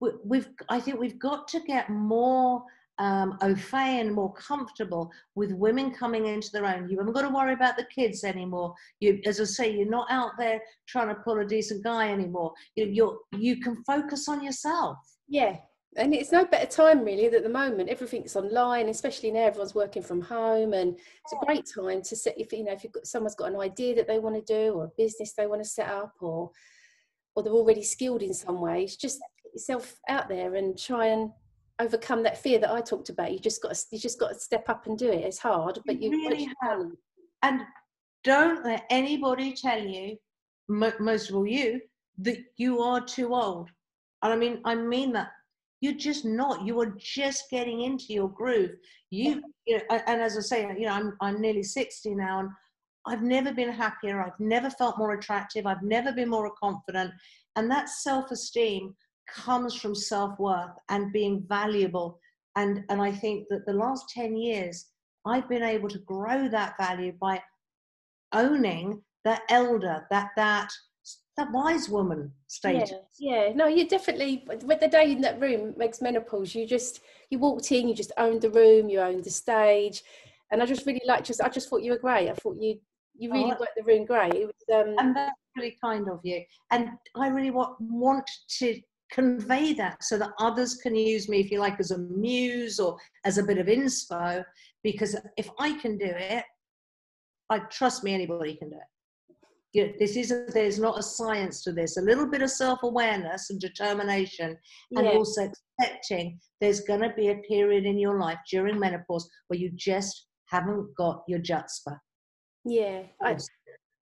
we, 0.00 0.10
we've 0.24 0.48
I 0.68 0.80
think 0.80 0.98
we've 0.98 1.18
got 1.18 1.48
to 1.48 1.60
get 1.60 1.90
more 1.90 2.64
um, 2.98 3.38
au 3.42 3.54
fait 3.54 4.00
and 4.00 4.12
more 4.12 4.32
comfortable 4.34 5.10
with 5.34 5.52
women 5.52 5.92
coming 5.92 6.26
into 6.26 6.50
their 6.52 6.66
own. 6.66 6.88
You 6.88 6.98
haven't 6.98 7.12
got 7.12 7.22
to 7.22 7.34
worry 7.34 7.52
about 7.52 7.76
the 7.76 7.86
kids 7.94 8.24
anymore. 8.24 8.74
You, 9.00 9.20
as 9.26 9.40
I 9.40 9.44
say, 9.44 9.76
you're 9.76 9.88
not 9.88 10.10
out 10.10 10.32
there 10.38 10.60
trying 10.86 11.08
to 11.08 11.20
pull 11.22 11.38
a 11.38 11.44
decent 11.44 11.84
guy 11.84 12.10
anymore. 12.10 12.52
You, 12.76 12.86
you're 12.86 13.18
you 13.32 13.60
can 13.60 13.82
focus 13.84 14.28
on 14.28 14.42
yourself. 14.42 14.96
Yeah, 15.28 15.56
and 15.96 16.14
it's 16.14 16.32
no 16.32 16.44
better 16.44 16.66
time 16.66 17.04
really 17.04 17.26
at 17.26 17.42
the 17.42 17.48
moment 17.48 17.88
everything's 17.88 18.36
online 18.36 18.88
especially 18.88 19.30
now 19.30 19.40
everyone's 19.40 19.74
working 19.74 20.02
from 20.02 20.20
home 20.20 20.72
and 20.74 20.94
it's 20.94 21.32
a 21.32 21.46
great 21.46 21.64
time 21.74 22.02
to 22.02 22.14
set 22.14 22.38
if 22.38 22.52
you 22.52 22.64
know 22.64 22.72
if 22.72 22.84
you've 22.84 22.92
got 22.92 23.06
someone's 23.06 23.34
got 23.34 23.50
an 23.50 23.60
idea 23.60 23.94
that 23.94 24.06
they 24.06 24.18
want 24.18 24.34
to 24.34 24.52
do 24.52 24.72
or 24.74 24.84
a 24.84 24.92
business 24.96 25.32
they 25.32 25.46
want 25.46 25.62
to 25.62 25.68
set 25.68 25.88
up 25.88 26.12
or 26.20 26.50
or 27.34 27.42
they're 27.42 27.52
already 27.52 27.82
skilled 27.82 28.22
in 28.22 28.34
some 28.34 28.60
ways 28.60 28.96
just 28.96 29.18
get 29.42 29.54
yourself 29.54 29.98
out 30.08 30.28
there 30.28 30.56
and 30.56 30.78
try 30.78 31.06
and 31.06 31.30
overcome 31.80 32.22
that 32.24 32.42
fear 32.42 32.58
that 32.58 32.70
I 32.70 32.80
talked 32.80 33.08
about. 33.08 33.32
You 33.32 33.38
just 33.38 33.62
got 33.62 33.74
to, 33.74 33.84
you 33.92 33.98
just 33.98 34.18
got 34.18 34.28
to 34.28 34.38
step 34.38 34.68
up 34.68 34.86
and 34.86 34.98
do 34.98 35.10
it. 35.10 35.24
It's 35.24 35.38
hard, 35.38 35.78
but 35.86 36.02
you, 36.02 36.10
you 36.10 36.28
really 36.28 36.50
have. 36.62 36.86
And 37.42 37.62
don't 38.24 38.64
let 38.64 38.84
anybody 38.90 39.52
tell 39.52 39.80
you, 39.80 40.16
most 40.68 41.30
of 41.30 41.36
all 41.36 41.46
you, 41.46 41.80
that 42.18 42.38
you 42.56 42.80
are 42.80 43.00
too 43.00 43.34
old. 43.34 43.70
And 44.22 44.32
I 44.32 44.36
mean, 44.36 44.60
I 44.64 44.74
mean 44.74 45.12
that. 45.12 45.30
You're 45.80 45.94
just 45.94 46.24
not. 46.24 46.66
You 46.66 46.80
are 46.80 46.92
just 46.98 47.44
getting 47.52 47.82
into 47.82 48.12
your 48.12 48.28
groove. 48.28 48.72
You, 49.10 49.40
you 49.64 49.76
know, 49.76 49.82
and 50.08 50.20
as 50.20 50.36
I 50.36 50.40
say, 50.40 50.74
you 50.76 50.86
know, 50.86 50.92
I'm 50.92 51.16
I'm 51.20 51.40
nearly 51.40 51.62
sixty 51.62 52.16
now, 52.16 52.40
and 52.40 52.48
I've 53.06 53.22
never 53.22 53.52
been 53.54 53.70
happier. 53.70 54.20
I've 54.20 54.40
never 54.40 54.70
felt 54.70 54.98
more 54.98 55.12
attractive. 55.12 55.66
I've 55.66 55.84
never 55.84 56.10
been 56.10 56.28
more 56.30 56.52
confident. 56.60 57.12
And 57.54 57.70
that 57.70 57.88
self-esteem 57.88 58.92
comes 59.28 59.74
from 59.74 59.94
self-worth 59.94 60.76
and 60.88 61.12
being 61.12 61.44
valuable. 61.48 62.18
And 62.56 62.84
and 62.88 63.00
i 63.00 63.12
think 63.12 63.46
that 63.50 63.66
the 63.66 63.72
last 63.72 64.08
10 64.08 64.36
years 64.36 64.86
i've 65.24 65.48
been 65.48 65.62
able 65.62 65.88
to 65.88 65.98
grow 66.00 66.48
that 66.48 66.74
value 66.76 67.12
by 67.20 67.40
owning 68.32 69.02
that 69.24 69.42
elder 69.48 70.06
that 70.10 70.30
that 70.36 70.70
that 71.36 71.52
wise 71.52 71.88
woman 71.88 72.32
stage 72.48 72.90
yeah, 73.18 73.46
yeah. 73.46 73.52
No 73.54 73.66
you 73.66 73.86
definitely 73.86 74.44
with 74.64 74.80
the 74.80 74.88
day 74.88 75.12
in 75.12 75.20
that 75.22 75.40
room 75.40 75.74
Meg's 75.76 76.02
Menopause 76.02 76.54
you 76.54 76.66
just 76.66 77.00
you 77.30 77.38
walked 77.38 77.70
in 77.70 77.88
you 77.88 77.94
just 77.94 78.12
owned 78.18 78.42
the 78.42 78.50
room 78.50 78.88
you 78.88 79.00
owned 79.00 79.24
the 79.24 79.30
stage. 79.30 80.02
And 80.50 80.62
i 80.62 80.66
just 80.66 80.86
really 80.86 81.02
like 81.06 81.24
just 81.24 81.40
i 81.40 81.48
just 81.48 81.68
thought 81.68 81.82
you 81.82 81.92
were 81.92 81.98
great. 81.98 82.28
I 82.28 82.34
thought 82.34 82.56
you 82.60 82.78
you 83.16 83.30
really 83.32 83.52
oh, 83.52 83.58
worked 83.60 83.76
the 83.76 83.84
room 83.84 84.04
great. 84.04 84.34
It 84.34 84.46
was 84.46 84.64
um 84.74 84.94
and 84.98 85.14
that's 85.16 85.36
really 85.56 85.76
kind 85.80 86.08
of 86.08 86.20
you. 86.24 86.42
And 86.70 86.90
i 87.14 87.28
really 87.28 87.50
want 87.50 87.76
want 87.80 88.28
to 88.58 88.80
convey 89.12 89.72
that 89.74 90.02
so 90.02 90.18
that 90.18 90.30
others 90.38 90.76
can 90.76 90.94
use 90.94 91.28
me, 91.28 91.40
if 91.40 91.50
you 91.50 91.60
like, 91.60 91.78
as 91.80 91.90
a 91.90 91.98
muse 91.98 92.78
or 92.78 92.96
as 93.24 93.38
a 93.38 93.42
bit 93.42 93.58
of 93.58 93.66
inspo. 93.66 94.44
Because 94.82 95.16
if 95.36 95.48
I 95.58 95.72
can 95.74 95.98
do 95.98 96.06
it, 96.06 96.44
I 97.50 97.60
trust 97.70 98.04
me, 98.04 98.14
anybody 98.14 98.56
can 98.56 98.70
do 98.70 98.76
it. 98.76 98.82
You 99.74 99.86
know, 99.86 99.92
this 99.98 100.16
isn't 100.16 100.54
there's 100.54 100.78
not 100.78 100.98
a 100.98 101.02
science 101.02 101.62
to 101.64 101.72
this. 101.72 101.98
A 101.98 102.02
little 102.02 102.26
bit 102.26 102.42
of 102.42 102.50
self-awareness 102.50 103.50
and 103.50 103.60
determination, 103.60 104.56
and 104.96 105.06
yeah. 105.06 105.12
also 105.12 105.50
accepting 105.78 106.38
there's 106.60 106.80
going 106.80 107.00
to 107.00 107.12
be 107.14 107.28
a 107.28 107.42
period 107.48 107.84
in 107.84 107.98
your 107.98 108.18
life 108.18 108.38
during 108.50 108.78
menopause 108.78 109.28
where 109.48 109.60
you 109.60 109.70
just 109.74 110.26
haven't 110.46 110.88
got 110.96 111.22
your 111.28 111.40
chutzpah. 111.40 111.98
Yeah, 112.64 113.02
I, 113.22 113.36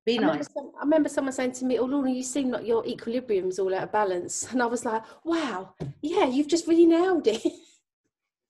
be 0.06 0.18
I 0.18 0.22
nice. 0.22 0.28
Remember 0.28 0.44
some, 0.44 0.72
I 0.76 0.84
remember 0.84 1.08
someone 1.08 1.32
saying 1.32 1.52
to 1.52 1.64
me, 1.64 1.78
"Oh, 1.78 1.84
Lorna, 1.84 2.10
you 2.10 2.22
seem 2.22 2.50
like 2.50 2.66
your 2.66 2.86
equilibrium's 2.86 3.58
all 3.58 3.74
out 3.74 3.84
of 3.84 3.92
balance," 3.92 4.50
and 4.52 4.62
I 4.62 4.66
was 4.66 4.84
like, 4.84 5.02
"Wow, 5.24 5.74
yeah, 6.02 6.26
you've 6.26 6.48
just 6.48 6.66
really 6.66 6.86
nailed 6.86 7.26
it." 7.26 7.42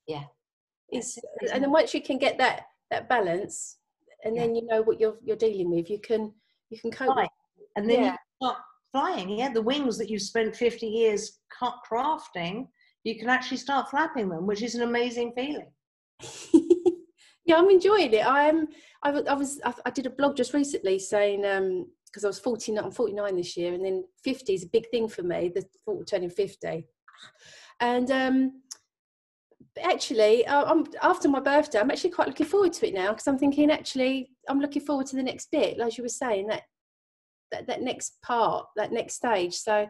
Yeah. 0.07 0.25
It's, 0.91 1.19
and 1.53 1.63
then 1.63 1.71
once 1.71 1.95
you 1.95 2.03
can 2.03 2.19
get 2.19 2.39
that 2.39 2.67
that 2.91 3.09
balance, 3.09 3.79
and 4.25 4.37
yeah. 4.37 4.43
then 4.43 4.55
you 4.55 4.67
know 4.67 4.83
what 4.83 5.01
you're 5.01 5.17
you're 5.25 5.37
dealing 5.37 5.71
with, 5.71 5.89
you 5.91 5.99
can 5.99 6.33
you 6.71 6.79
can 6.79 6.91
cope. 6.91 7.15
Fly. 7.15 7.29
And 7.77 7.89
then 7.89 8.03
yeah. 8.03 8.13
you 8.13 8.47
start 8.47 8.59
flying. 8.93 9.31
Yeah, 9.31 9.53
the 9.53 9.63
wings 9.63 9.99
that 9.99 10.09
you 10.09 10.19
spent 10.19 10.55
50 10.55 10.87
years 10.87 11.41
crafting, 11.61 12.69
you 13.03 13.19
can 13.19 13.29
actually 13.29 13.57
start 13.57 13.91
flapping 13.91 14.29
them, 14.29 14.47
which 14.47 14.63
is 14.63 14.75
an 14.77 14.83
amazing 14.83 15.33
feeling. 15.35 15.73
yeah, 17.45 17.57
I'm 17.57 17.71
enjoying 17.71 18.13
it. 18.13 18.27
I'm. 18.27 18.69
I, 19.03 19.11
I 19.11 19.35
was. 19.35 19.61
I, 19.65 19.75
I, 19.87 19.91
did 19.91 20.07
a 20.07 20.11
blog 20.11 20.37
just 20.37 20.55
recently 20.55 20.99
saying 20.99 21.45
um, 21.45 21.87
because 22.07 22.25
I 22.25 22.29
was 22.29 22.39
49. 22.39 22.83
I'm 22.83 22.91
49 22.91 23.37
this 23.37 23.57
year, 23.57 23.75
and 23.75 23.85
then 23.85 24.05
50 24.23 24.55
is 24.55 24.65
a 24.65 24.69
big 24.69 24.89
thing 24.91 25.09
for 25.09 25.23
me. 25.23 25.53
The 25.55 25.65
turning 26.07 26.31
50, 26.31 26.87
and 27.81 28.11
um, 28.11 28.63
actually, 29.83 30.47
I'm 30.49 30.87
after 31.03 31.29
my 31.29 31.41
birthday. 31.41 31.81
I'm 31.81 31.91
actually 31.91 32.11
quite 32.11 32.29
looking 32.29 32.47
forward 32.47 32.73
to 32.75 32.89
it 32.89 32.95
now 32.95 33.11
because 33.11 33.27
I'm 33.27 33.39
thinking 33.39 33.71
actually 33.71 34.31
I'm 34.49 34.61
looking 34.61 34.83
forward 34.83 35.07
to 35.09 35.17
the 35.17 35.23
next 35.23 35.51
bit, 35.51 35.79
like 35.79 35.99
you 35.99 36.05
were 36.05 36.09
saying 36.09 36.47
that 36.49 36.63
that, 37.53 37.67
that 37.67 37.83
next 37.83 38.21
part, 38.23 38.67
that 38.77 38.93
next 38.93 39.15
stage. 39.15 39.55
So 39.55 39.87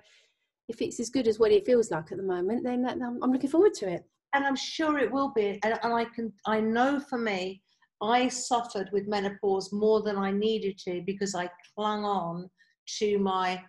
if 0.69 0.83
it's 0.83 1.01
as 1.01 1.11
good 1.11 1.29
as 1.29 1.38
what 1.38 1.53
it 1.53 1.67
feels 1.67 1.90
like 1.90 2.11
at 2.11 2.19
the 2.19 2.25
moment, 2.25 2.64
then 2.64 2.83
that, 2.83 2.99
I'm 3.01 3.33
looking 3.33 3.51
forward 3.51 3.75
to 3.75 3.88
it 3.88 4.05
and 4.35 4.44
I'm 4.44 4.57
sure 4.57 4.99
it 4.99 5.11
will 5.11 5.33
be. 5.35 5.61
And, 5.64 5.79
and 5.83 5.94
I 5.94 6.05
can, 6.05 6.33
I 6.47 6.61
know 6.61 7.01
for 7.01 7.18
me, 7.18 7.62
I 8.03 8.29
suffered 8.29 8.90
with 8.92 9.07
menopause 9.07 9.73
more 9.73 10.03
than 10.03 10.16
I 10.16 10.31
needed 10.31 10.77
to 10.87 11.03
because 11.07 11.35
I 11.35 11.49
clung 11.75 12.05
on 12.05 12.51
to 12.99 13.18
my 13.18 13.62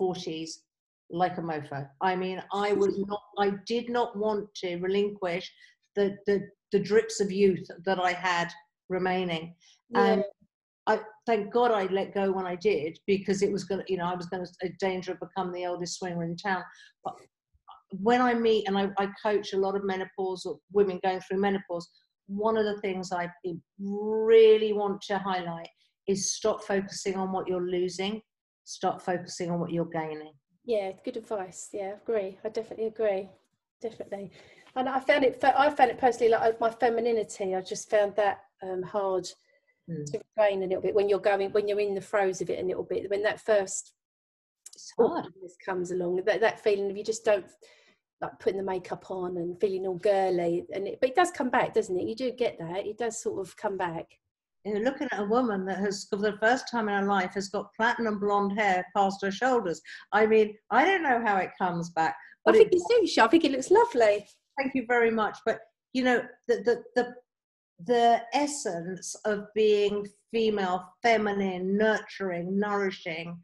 40s 0.00 0.50
like 1.10 1.38
a 1.38 1.40
mofo. 1.40 1.88
I 2.00 2.14
mean, 2.14 2.42
I 2.52 2.72
was 2.72 2.98
not, 3.08 3.22
I 3.38 3.52
did 3.66 3.88
not 3.88 4.16
want 4.16 4.46
to 4.56 4.76
relinquish 4.76 5.50
the, 5.96 6.16
the, 6.26 6.42
the 6.70 6.78
drips 6.78 7.20
of 7.20 7.32
youth 7.32 7.66
that 7.84 7.98
I 7.98 8.12
had 8.12 8.52
remaining. 8.88 9.54
Yeah. 9.88 10.04
And 10.04 10.24
I 10.86 11.00
thank 11.26 11.52
God 11.52 11.72
I 11.72 11.86
let 11.86 12.14
go 12.14 12.30
when 12.30 12.46
I 12.46 12.56
did 12.56 12.98
because 13.06 13.42
it 13.42 13.50
was 13.50 13.64
going 13.64 13.80
to, 13.84 13.92
you 13.92 13.98
know, 13.98 14.04
I 14.04 14.14
was 14.14 14.26
going 14.26 14.44
to 14.44 14.52
a 14.62 14.68
danger 14.78 15.12
of 15.12 15.20
becoming 15.20 15.54
the 15.54 15.66
oldest 15.66 15.98
swinger 15.98 16.22
in 16.22 16.36
town. 16.36 16.62
But 17.04 17.14
when 17.90 18.20
I 18.20 18.34
meet 18.34 18.68
and 18.68 18.78
I, 18.78 18.88
I 18.98 19.08
coach 19.22 19.52
a 19.52 19.58
lot 19.58 19.76
of 19.76 19.84
menopause 19.84 20.46
or 20.46 20.58
women 20.72 21.00
going 21.02 21.20
through 21.20 21.40
menopause, 21.40 21.88
one 22.26 22.56
of 22.56 22.64
the 22.64 22.80
things 22.80 23.10
I 23.12 23.28
really 23.78 24.72
want 24.72 25.02
to 25.02 25.18
highlight 25.18 25.68
is 26.06 26.32
stop 26.32 26.62
focusing 26.62 27.16
on 27.16 27.32
what 27.32 27.48
you're 27.48 27.66
losing, 27.66 28.20
start 28.64 29.02
focusing 29.02 29.50
on 29.50 29.60
what 29.60 29.72
you're 29.72 29.86
gaining. 29.86 30.32
Yeah, 30.64 30.92
good 31.04 31.16
advice. 31.16 31.68
Yeah, 31.72 31.94
I 31.94 32.02
agree. 32.02 32.38
I 32.44 32.48
definitely 32.48 32.86
agree. 32.86 33.28
Definitely. 33.80 34.30
And 34.76 34.88
I 34.88 35.00
found 35.00 35.24
it. 35.24 35.42
I 35.42 35.70
found 35.70 35.90
it 35.90 35.98
personally 35.98 36.30
like 36.30 36.60
my 36.60 36.70
femininity. 36.70 37.54
I 37.54 37.60
just 37.60 37.90
found 37.90 38.14
that 38.16 38.40
um, 38.62 38.82
hard 38.82 39.26
mm. 39.90 40.04
to 40.06 40.20
regain 40.36 40.62
a 40.62 40.66
little 40.66 40.82
bit 40.82 40.94
when 40.94 41.08
you're 41.08 41.18
going 41.18 41.50
when 41.50 41.66
you're 41.66 41.80
in 41.80 41.94
the 41.94 42.00
throes 42.00 42.40
of 42.40 42.50
it 42.50 42.62
a 42.62 42.66
little 42.66 42.84
bit. 42.84 43.10
When 43.10 43.22
that 43.22 43.40
first 43.40 43.94
comes 45.64 45.90
along, 45.90 46.22
that 46.26 46.40
that 46.40 46.60
feeling 46.62 46.90
of 46.90 46.96
you 46.96 47.04
just 47.04 47.24
don't 47.24 47.46
like 48.20 48.38
putting 48.38 48.58
the 48.58 48.64
makeup 48.64 49.10
on 49.10 49.36
and 49.38 49.58
feeling 49.60 49.86
all 49.86 49.98
girly, 49.98 50.64
and 50.74 50.86
it, 50.86 50.98
but 51.00 51.10
it 51.10 51.16
does 51.16 51.30
come 51.30 51.50
back, 51.50 51.74
doesn't 51.74 51.98
it? 51.98 52.06
You 52.06 52.14
do 52.14 52.30
get 52.32 52.58
that. 52.58 52.86
It 52.86 52.98
does 52.98 53.22
sort 53.22 53.46
of 53.46 53.56
come 53.56 53.76
back. 53.76 54.06
You're 54.64 54.84
looking 54.84 55.08
at 55.10 55.20
a 55.20 55.24
woman 55.24 55.64
that 55.66 55.78
has, 55.78 56.06
for 56.10 56.16
the 56.16 56.36
first 56.38 56.70
time 56.70 56.88
in 56.88 56.94
her 56.94 57.06
life, 57.06 57.32
has 57.32 57.48
got 57.48 57.72
platinum 57.74 58.18
blonde 58.18 58.58
hair 58.58 58.84
past 58.94 59.22
her 59.22 59.30
shoulders. 59.30 59.80
I 60.12 60.26
mean, 60.26 60.54
I 60.70 60.84
don't 60.84 61.02
know 61.02 61.22
how 61.24 61.36
it 61.38 61.50
comes 61.58 61.90
back. 61.90 62.14
But 62.44 62.54
I 62.54 62.58
think 62.58 62.72
it, 62.72 62.76
it 62.76 62.82
suits 62.86 63.16
you. 63.16 63.22
I 63.22 63.28
think 63.28 63.44
it 63.44 63.52
looks 63.52 63.70
lovely. 63.70 64.26
Thank 64.58 64.74
you 64.74 64.84
very 64.86 65.10
much. 65.10 65.38
But 65.46 65.60
you 65.92 66.04
know, 66.04 66.22
the 66.46 66.56
the 66.56 66.82
the 66.94 67.14
the 67.86 68.22
essence 68.34 69.14
of 69.24 69.46
being 69.54 70.06
female, 70.30 70.84
feminine, 71.02 71.78
nurturing, 71.78 72.58
nourishing, 72.58 73.38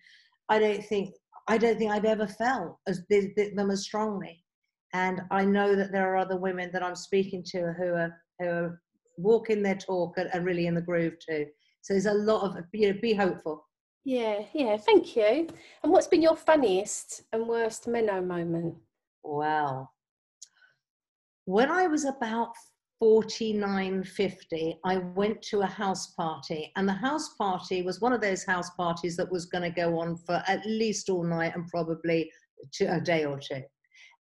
I 0.49 0.59
don't 0.59 0.85
think 0.85 1.15
I 1.49 1.59
don't 1.59 1.79
think 1.79 1.91
I've 1.91 2.05
ever 2.05 2.27
felt 2.27 2.79
as 2.87 3.03
them 3.09 3.71
as 3.71 3.85
strongly. 3.85 4.45
And 4.93 5.23
I 5.31 5.45
know 5.45 5.75
that 5.77 5.93
there 5.93 6.13
are 6.13 6.17
other 6.17 6.37
women 6.37 6.71
that 6.73 6.83
I'm 6.83 6.97
speaking 6.97 7.43
to 7.49 7.75
who 7.79 7.95
are 7.95 8.17
who 8.39 8.47
are 8.47 8.81
walking 9.19 9.63
their 9.63 9.75
talk 9.77 10.19
and, 10.19 10.29
and 10.33 10.45
really 10.45 10.67
in 10.67 10.75
the 10.75 10.81
groove 10.81 11.15
too. 11.19 11.47
So 11.83 11.95
there's 11.95 12.07
a 12.07 12.15
lot 12.15 12.43
of 12.43 12.65
you 12.73 12.93
know, 12.93 12.99
be 13.01 13.15
hopeful. 13.15 13.67
Yeah, 14.05 14.43
yeah, 14.53 14.77
thank 14.77 15.17
you. 15.17 15.49
And 15.83 15.93
what's 15.93 16.07
been 16.07 16.23
your 16.23 16.37
funniest 16.37 17.23
and 17.33 17.49
worst 17.49 17.87
Menno 17.89 18.25
moment? 18.25 18.77
Well, 19.25 19.93
when 21.47 21.71
I 21.71 21.89
was 21.89 22.05
about 22.05 22.53
49, 23.01 24.05
50, 24.05 24.79
I 24.85 24.97
went 24.99 25.43
to 25.43 25.61
a 25.63 25.67
house 25.67 26.13
party, 26.15 26.73
and 26.77 26.89
the 26.89 26.93
house 26.93 27.35
party 27.37 27.83
was 27.83 28.01
one 28.01 28.13
of 28.13 28.21
those 28.21 28.45
house 28.45 28.71
parties 28.71 29.17
that 29.17 29.31
was 29.31 29.47
going 29.47 29.63
to 29.63 29.75
go 29.75 29.99
on 29.99 30.17
for 30.17 30.43
at 30.47 30.65
least 30.65 31.11
all 31.11 31.25
night 31.25 31.55
and 31.55 31.69
probably 31.69 32.31
a 32.81 33.01
day 33.01 33.25
or 33.25 33.39
two. 33.39 33.63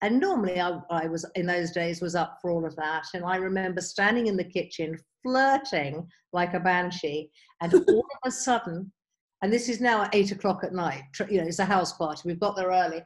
And 0.05 0.21
normally 0.21 0.61
I, 0.61 0.79
I 0.91 1.07
was 1.07 1.25
in 1.35 1.47
those 1.47 1.71
days 1.71 2.03
was 2.03 2.15
up 2.15 2.37
for 2.43 2.51
all 2.51 2.67
of 2.67 2.77
that. 2.77 3.07
And 3.15 3.25
I 3.25 3.37
remember 3.37 3.81
standing 3.81 4.27
in 4.27 4.37
the 4.37 4.45
kitchen 4.45 4.99
flirting 5.23 6.07
like 6.35 6.53
a 6.53 6.61
banshee. 6.61 7.31
And 7.63 7.73
all 7.89 8.01
of 8.01 8.29
a 8.29 8.31
sudden, 8.31 8.93
and 9.41 9.51
this 9.51 9.71
is 9.71 9.81
now 9.81 10.03
at 10.03 10.15
eight 10.15 10.31
o'clock 10.31 10.63
at 10.63 10.75
night, 10.75 11.05
you 11.31 11.41
know, 11.41 11.47
it's 11.47 11.59
a 11.59 11.65
house 11.65 11.95
party. 11.95 12.21
We've 12.27 12.39
got 12.39 12.55
there 12.55 12.69
early. 12.69 13.03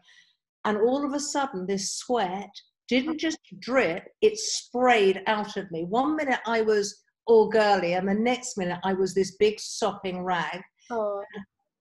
And 0.64 0.76
all 0.76 1.06
of 1.06 1.12
a 1.12 1.20
sudden, 1.20 1.66
this 1.68 1.94
sweat 1.98 2.50
didn't 2.88 3.20
just 3.20 3.38
drip, 3.60 4.08
it 4.20 4.36
sprayed 4.36 5.22
out 5.28 5.56
of 5.56 5.70
me. 5.70 5.84
One 5.84 6.16
minute 6.16 6.40
I 6.46 6.62
was 6.62 7.04
all 7.26 7.48
girly, 7.48 7.92
and 7.92 8.08
the 8.08 8.14
next 8.14 8.58
minute 8.58 8.80
I 8.82 8.94
was 8.94 9.14
this 9.14 9.36
big 9.36 9.60
sopping 9.60 10.24
rag. 10.24 10.62
Oh. 10.90 11.22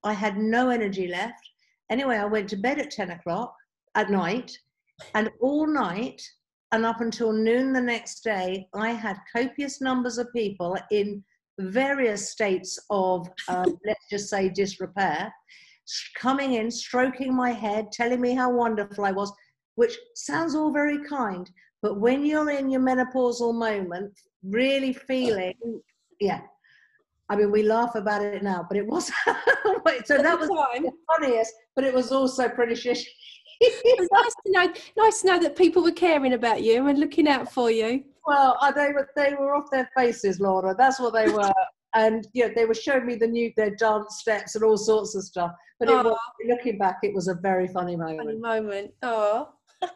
I 0.03 0.13
had 0.13 0.37
no 0.37 0.69
energy 0.69 1.07
left. 1.07 1.41
Anyway, 1.89 2.17
I 2.17 2.25
went 2.25 2.49
to 2.49 2.57
bed 2.57 2.77
at 2.77 2.91
10 2.91 3.11
o'clock 3.11 3.55
at 3.95 4.11
night 4.11 4.55
and 5.13 5.29
all 5.39 5.67
night 5.67 6.21
and 6.71 6.85
up 6.85 7.01
until 7.01 7.31
noon 7.31 7.71
the 7.73 7.81
next 7.81 8.23
day, 8.23 8.67
I 8.73 8.91
had 8.91 9.17
copious 9.33 9.79
numbers 9.81 10.17
of 10.17 10.27
people 10.35 10.77
in 10.91 11.23
various 11.59 12.29
states 12.29 12.77
of, 12.89 13.27
um, 13.47 13.77
let's 13.85 14.05
just 14.09 14.29
say, 14.29 14.49
disrepair, 14.49 15.33
coming 16.17 16.53
in, 16.53 16.69
stroking 16.69 17.33
my 17.33 17.51
head, 17.51 17.91
telling 17.91 18.19
me 18.19 18.33
how 18.33 18.51
wonderful 18.51 19.05
I 19.05 19.11
was, 19.11 19.31
which 19.75 19.97
sounds 20.15 20.55
all 20.55 20.71
very 20.71 21.03
kind. 21.05 21.49
But 21.81 22.01
when 22.01 22.25
you're 22.25 22.49
in 22.49 22.69
your 22.69 22.81
menopausal 22.81 23.53
moment, 23.53 24.11
really 24.43 24.91
feeling, 24.93 25.53
yeah. 26.19 26.41
I 27.29 27.35
mean, 27.35 27.51
we 27.51 27.63
laugh 27.63 27.95
about 27.95 28.23
it 28.23 28.41
now, 28.41 28.65
but 28.67 28.77
it 28.77 28.87
was 28.87 29.07
so 30.05 30.17
that 30.17 30.39
was 30.39 30.47
the 30.47 30.91
funniest, 31.11 31.53
but 31.75 31.83
it 31.83 31.93
was 31.93 32.11
also 32.11 32.47
pretty 32.49 32.73
shitty 32.73 33.05
it 33.61 33.99
was 33.99 34.09
nice 34.11 34.33
to 34.45 34.51
know 34.51 34.73
nice 34.97 35.21
to 35.21 35.27
know 35.27 35.39
that 35.39 35.55
people 35.55 35.81
were 35.83 35.91
caring 35.91 36.33
about 36.33 36.61
you 36.61 36.87
and 36.87 36.99
looking 36.99 37.27
out 37.27 37.51
for 37.51 37.71
you. 37.71 38.03
Well 38.25 38.57
uh, 38.61 38.71
they 38.71 38.91
were 38.91 39.09
they 39.15 39.33
were 39.33 39.55
off 39.55 39.71
their 39.71 39.89
faces 39.95 40.39
Lorna. 40.39 40.75
That's 40.77 40.99
what 40.99 41.13
they 41.13 41.29
were. 41.29 41.51
And 41.95 42.27
yeah 42.33 42.49
they 42.53 42.65
were 42.65 42.75
showing 42.75 43.07
me 43.07 43.15
the 43.15 43.25
new 43.25 43.51
their 43.55 43.73
dance 43.75 44.17
steps 44.19 44.53
and 44.53 44.63
all 44.63 44.77
sorts 44.77 45.15
of 45.15 45.23
stuff. 45.23 45.51
But 45.79 45.89
it 45.89 45.93
was, 45.93 46.17
looking 46.45 46.77
back 46.77 46.97
it 47.01 47.15
was 47.15 47.27
a 47.27 47.33
very 47.33 47.67
funny 47.67 47.95
moment 47.95 48.19
funny 48.19 48.37
moment. 48.37 48.91
oh 49.01 49.49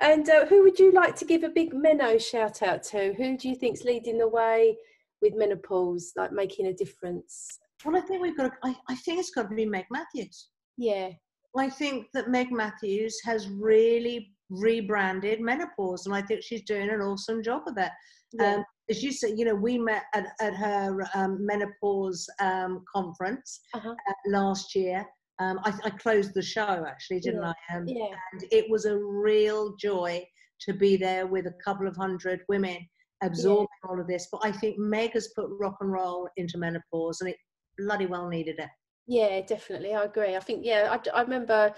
and 0.00 0.28
uh, 0.28 0.44
who 0.46 0.64
would 0.64 0.78
you 0.78 0.92
like 0.92 1.14
to 1.16 1.24
give 1.24 1.44
a 1.44 1.48
big 1.48 1.72
menno 1.72 2.20
shout 2.20 2.60
out 2.62 2.82
to? 2.84 3.14
Who 3.14 3.38
do 3.38 3.48
you 3.48 3.54
think's 3.54 3.84
leading 3.84 4.18
the 4.18 4.28
way 4.28 4.76
with 5.22 5.34
menopause 5.36 6.12
like 6.16 6.32
making 6.32 6.66
a 6.66 6.74
difference? 6.74 7.60
Well 7.84 7.96
i 7.96 8.00
think 8.00 8.20
we've 8.20 8.36
got 8.36 8.48
to, 8.48 8.52
I, 8.64 8.74
I 8.88 8.96
think 8.96 9.20
it's 9.20 9.30
got 9.30 9.48
to 9.48 9.54
be 9.54 9.64
meg 9.64 9.86
matthews. 9.90 10.48
Yeah 10.76 11.10
I 11.58 11.70
think 11.70 12.08
that 12.14 12.28
Meg 12.28 12.52
Matthews 12.52 13.18
has 13.24 13.48
really 13.48 14.32
rebranded 14.50 15.40
menopause, 15.40 16.06
and 16.06 16.14
I 16.14 16.22
think 16.22 16.42
she's 16.42 16.62
doing 16.62 16.90
an 16.90 17.00
awesome 17.00 17.42
job 17.42 17.62
of 17.66 17.76
it. 17.78 17.90
Yeah. 18.32 18.56
Um, 18.56 18.64
as 18.90 19.02
you 19.02 19.12
said, 19.12 19.38
you 19.38 19.44
know, 19.44 19.54
we 19.54 19.78
met 19.78 20.04
at, 20.14 20.26
at 20.40 20.54
her 20.54 21.06
um, 21.14 21.44
menopause 21.44 22.28
um, 22.40 22.84
conference 22.92 23.60
uh-huh. 23.74 23.90
uh, 23.90 24.12
last 24.26 24.74
year. 24.74 25.04
Um, 25.38 25.60
I, 25.64 25.72
I, 25.84 25.90
closed 25.90 26.32
the 26.32 26.42
show 26.42 26.84
actually, 26.88 27.20
didn't 27.20 27.42
yeah. 27.42 27.52
I? 27.68 27.76
Um, 27.76 27.84
yeah. 27.86 28.06
And 28.32 28.44
it 28.50 28.70
was 28.70 28.86
a 28.86 28.96
real 28.96 29.76
joy 29.76 30.26
to 30.62 30.72
be 30.72 30.96
there 30.96 31.26
with 31.26 31.46
a 31.46 31.54
couple 31.62 31.86
of 31.86 31.94
hundred 31.94 32.40
women 32.48 32.78
absorbing 33.22 33.68
yeah. 33.84 33.90
all 33.90 34.00
of 34.00 34.06
this. 34.06 34.28
But 34.32 34.40
I 34.44 34.52
think 34.52 34.78
Meg 34.78 35.12
has 35.12 35.28
put 35.36 35.50
rock 35.60 35.76
and 35.80 35.92
roll 35.92 36.28
into 36.36 36.56
menopause, 36.56 37.20
and 37.20 37.28
it 37.28 37.36
bloody 37.76 38.06
well 38.06 38.28
needed 38.28 38.58
it. 38.58 38.70
Yeah, 39.06 39.40
definitely. 39.40 39.94
I 39.94 40.04
agree. 40.04 40.36
I 40.36 40.40
think, 40.40 40.64
yeah, 40.64 40.88
I, 40.90 41.18
I 41.18 41.22
remember 41.22 41.72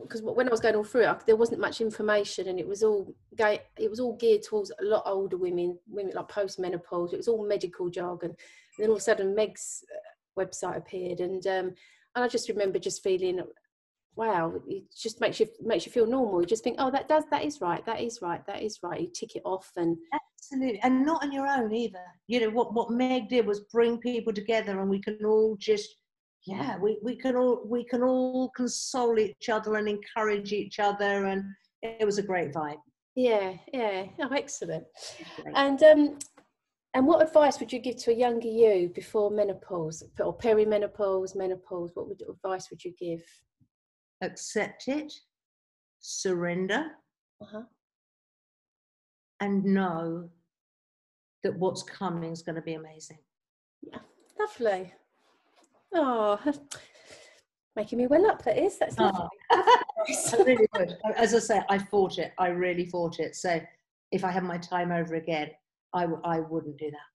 because 0.00 0.22
when 0.22 0.46
I 0.46 0.50
was 0.50 0.60
going 0.60 0.76
all 0.76 0.84
through 0.84 1.08
it, 1.08 1.26
there 1.26 1.36
wasn't 1.36 1.60
much 1.60 1.80
information, 1.80 2.48
and 2.48 2.60
it 2.60 2.66
was 2.68 2.82
all 2.82 3.14
it 3.38 3.90
was 3.90 4.00
all 4.00 4.16
geared 4.16 4.42
towards 4.42 4.70
a 4.70 4.84
lot 4.84 5.02
older 5.06 5.36
women, 5.36 5.78
women 5.88 6.12
like 6.14 6.28
post 6.28 6.58
menopause. 6.58 7.12
It 7.12 7.16
was 7.16 7.28
all 7.28 7.46
medical 7.46 7.88
jargon. 7.90 8.30
And 8.30 8.36
then 8.78 8.88
all 8.90 8.96
of 8.96 9.00
a 9.00 9.02
sudden, 9.04 9.34
Meg's 9.34 9.84
uh, 9.92 10.40
website 10.44 10.76
appeared, 10.76 11.20
and 11.20 11.44
um, 11.46 11.74
and 12.14 12.24
I 12.24 12.28
just 12.28 12.48
remember 12.48 12.78
just 12.78 13.02
feeling, 13.02 13.40
wow, 14.14 14.52
it 14.68 14.84
just 14.96 15.20
makes 15.20 15.40
you 15.40 15.48
makes 15.60 15.84
you 15.86 15.92
feel 15.92 16.06
normal. 16.06 16.40
You 16.40 16.46
just 16.46 16.62
think, 16.62 16.76
oh, 16.78 16.90
that 16.90 17.08
does 17.08 17.24
that 17.30 17.44
is 17.44 17.60
right, 17.60 17.84
that 17.86 18.00
is 18.00 18.20
right, 18.22 18.46
that 18.46 18.62
is 18.62 18.78
right. 18.82 19.00
You 19.00 19.08
tick 19.12 19.34
it 19.34 19.42
off, 19.44 19.70
and 19.76 19.96
absolutely, 20.12 20.80
and 20.82 21.04
not 21.04 21.24
on 21.24 21.32
your 21.32 21.46
own 21.46 21.72
either. 21.72 22.04
You 22.28 22.40
know 22.42 22.50
what 22.50 22.72
what 22.72 22.90
Meg 22.90 23.28
did 23.28 23.46
was 23.46 23.60
bring 23.72 23.98
people 23.98 24.32
together, 24.32 24.80
and 24.80 24.88
we 24.88 25.00
can 25.00 25.18
all 25.24 25.56
just 25.58 25.96
yeah 26.48 26.78
we, 26.78 26.98
we 27.02 27.16
can 27.16 27.36
all 27.36 27.62
we 27.64 27.84
can 27.84 28.02
all 28.02 28.50
console 28.50 29.18
each 29.18 29.48
other 29.48 29.76
and 29.76 29.88
encourage 29.88 30.52
each 30.52 30.78
other 30.78 31.26
and 31.26 31.44
it 31.82 32.04
was 32.04 32.18
a 32.18 32.22
great 32.22 32.52
vibe. 32.52 32.80
Yeah 33.14 33.54
yeah. 33.72 34.06
Oh 34.20 34.32
excellent. 34.32 34.84
And 35.54 35.82
um 35.82 36.18
and 36.94 37.06
what 37.06 37.22
advice 37.22 37.60
would 37.60 37.72
you 37.72 37.78
give 37.78 37.96
to 37.96 38.10
a 38.10 38.14
younger 38.14 38.48
you 38.48 38.90
before 38.94 39.30
menopause 39.30 40.02
or 40.18 40.36
perimenopause 40.36 41.36
menopause? 41.36 41.90
What 41.94 42.08
would, 42.08 42.22
advice 42.28 42.68
would 42.70 42.82
you 42.84 42.94
give? 42.98 43.22
Accept 44.22 44.88
it 44.88 45.12
surrender 46.00 46.86
uh-huh. 47.40 47.62
and 49.40 49.64
know 49.64 50.28
that 51.42 51.56
what's 51.56 51.82
coming 51.82 52.32
is 52.32 52.42
going 52.42 52.56
to 52.56 52.62
be 52.62 52.74
amazing. 52.74 53.18
Yeah 53.82 53.98
lovely 54.38 54.92
Oh, 55.94 56.38
making 57.76 57.98
me 57.98 58.06
well 58.06 58.26
up. 58.26 58.42
That 58.44 58.58
is. 58.58 58.78
That's 58.78 58.96
oh. 58.98 59.28
I 59.50 60.42
really 60.44 60.66
would. 60.76 60.96
As 61.16 61.34
I 61.34 61.38
say, 61.38 61.62
I 61.68 61.78
fought 61.78 62.18
it. 62.18 62.32
I 62.38 62.48
really 62.48 62.86
fought 62.86 63.20
it. 63.20 63.36
So 63.36 63.60
if 64.12 64.24
I 64.24 64.30
had 64.30 64.44
my 64.44 64.58
time 64.58 64.92
over 64.92 65.14
again, 65.14 65.50
I 65.94 66.02
w- 66.02 66.20
I 66.24 66.40
wouldn't 66.40 66.78
do 66.78 66.90
that. 66.90 67.08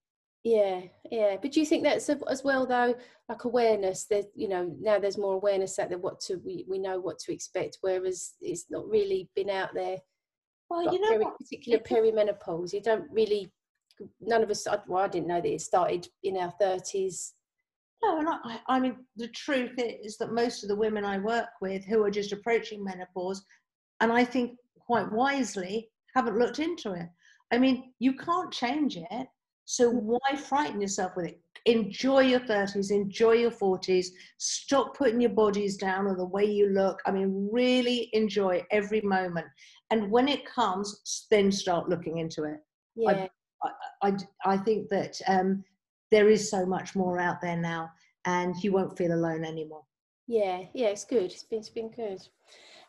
Yeah, 0.43 0.81
yeah. 1.09 1.37
But 1.41 1.53
do 1.53 1.59
you 1.61 1.65
think 1.65 1.83
that's 1.83 2.09
as 2.09 2.43
well 2.43 2.65
though, 2.65 2.95
like 3.29 3.45
awareness? 3.45 4.05
That 4.05 4.25
you 4.35 4.49
know 4.49 4.75
now 4.79 4.99
there's 4.99 5.17
more 5.17 5.35
awareness 5.35 5.79
out 5.79 5.89
there. 5.89 5.97
What 5.97 6.19
to 6.21 6.35
we 6.45 6.65
we 6.67 6.79
know 6.79 6.99
what 6.99 7.19
to 7.19 7.33
expect, 7.33 7.77
whereas 7.81 8.33
it's 8.41 8.65
not 8.69 8.87
really 8.87 9.29
been 9.35 9.49
out 9.49 9.73
there. 9.73 9.97
Well, 10.69 10.91
you 10.91 10.99
know, 10.99 11.33
particular 11.39 11.79
perimenopause, 11.79 12.73
you 12.73 12.81
don't 12.81 13.09
really 13.11 13.51
none 14.19 14.43
of 14.43 14.49
us. 14.49 14.67
Well, 14.87 15.03
I 15.03 15.07
didn't 15.07 15.27
know 15.27 15.39
that 15.39 15.53
it 15.53 15.61
started 15.61 16.07
in 16.23 16.37
our 16.37 16.51
thirties. 16.59 17.33
No, 18.03 18.19
and 18.19 18.27
I, 18.29 18.59
I 18.67 18.79
mean 18.79 18.97
the 19.15 19.29
truth 19.29 19.73
is 19.77 20.17
that 20.17 20.33
most 20.33 20.63
of 20.63 20.69
the 20.69 20.75
women 20.75 21.05
I 21.05 21.17
work 21.17 21.49
with 21.61 21.85
who 21.85 22.03
are 22.03 22.11
just 22.11 22.33
approaching 22.33 22.83
menopause, 22.83 23.43
and 24.01 24.11
I 24.11 24.25
think 24.25 24.57
quite 24.77 25.11
wisely, 25.11 25.89
haven't 26.15 26.37
looked 26.37 26.59
into 26.59 26.91
it. 26.93 27.07
I 27.51 27.57
mean, 27.57 27.93
you 27.99 28.15
can't 28.15 28.51
change 28.51 28.97
it. 28.97 29.27
So 29.65 29.91
mm. 29.91 30.01
why 30.01 30.35
frighten 30.35 30.81
yourself 30.81 31.13
with 31.15 31.27
it? 31.27 31.39
Enjoy 31.65 32.19
your 32.19 32.41
30s, 32.41 32.91
enjoy 32.91 33.33
your 33.33 33.51
40s, 33.51 34.07
stop 34.37 34.97
putting 34.97 35.21
your 35.21 35.29
bodies 35.29 35.77
down 35.77 36.07
or 36.07 36.15
the 36.15 36.25
way 36.25 36.43
you 36.43 36.69
look. 36.69 36.99
I 37.05 37.11
mean, 37.11 37.49
really 37.51 38.09
enjoy 38.11 38.65
every 38.71 38.99
moment. 39.01 39.47
And 39.89 40.11
when 40.11 40.27
it 40.27 40.45
comes, 40.45 41.25
then 41.31 41.51
start 41.51 41.87
looking 41.87 42.17
into 42.17 42.43
it. 42.43 42.57
Yeah. 42.95 43.27
I, 43.63 43.69
I, 44.01 44.17
I 44.45 44.57
think 44.57 44.89
that 44.89 45.17
um, 45.27 45.63
there 46.13 46.29
is 46.29 46.49
so 46.49 46.63
much 46.65 46.95
more 46.95 47.19
out 47.19 47.41
there 47.41 47.57
now 47.57 47.89
and 48.25 48.55
you 48.63 48.71
won't 48.71 48.95
feel 48.95 49.13
alone 49.13 49.43
anymore. 49.43 49.83
Yeah, 50.27 50.61
yeah, 50.73 50.87
it's 50.87 51.05
good. 51.05 51.31
It's 51.31 51.43
been, 51.43 51.59
it's 51.59 51.69
been 51.69 51.89
good. 51.89 52.21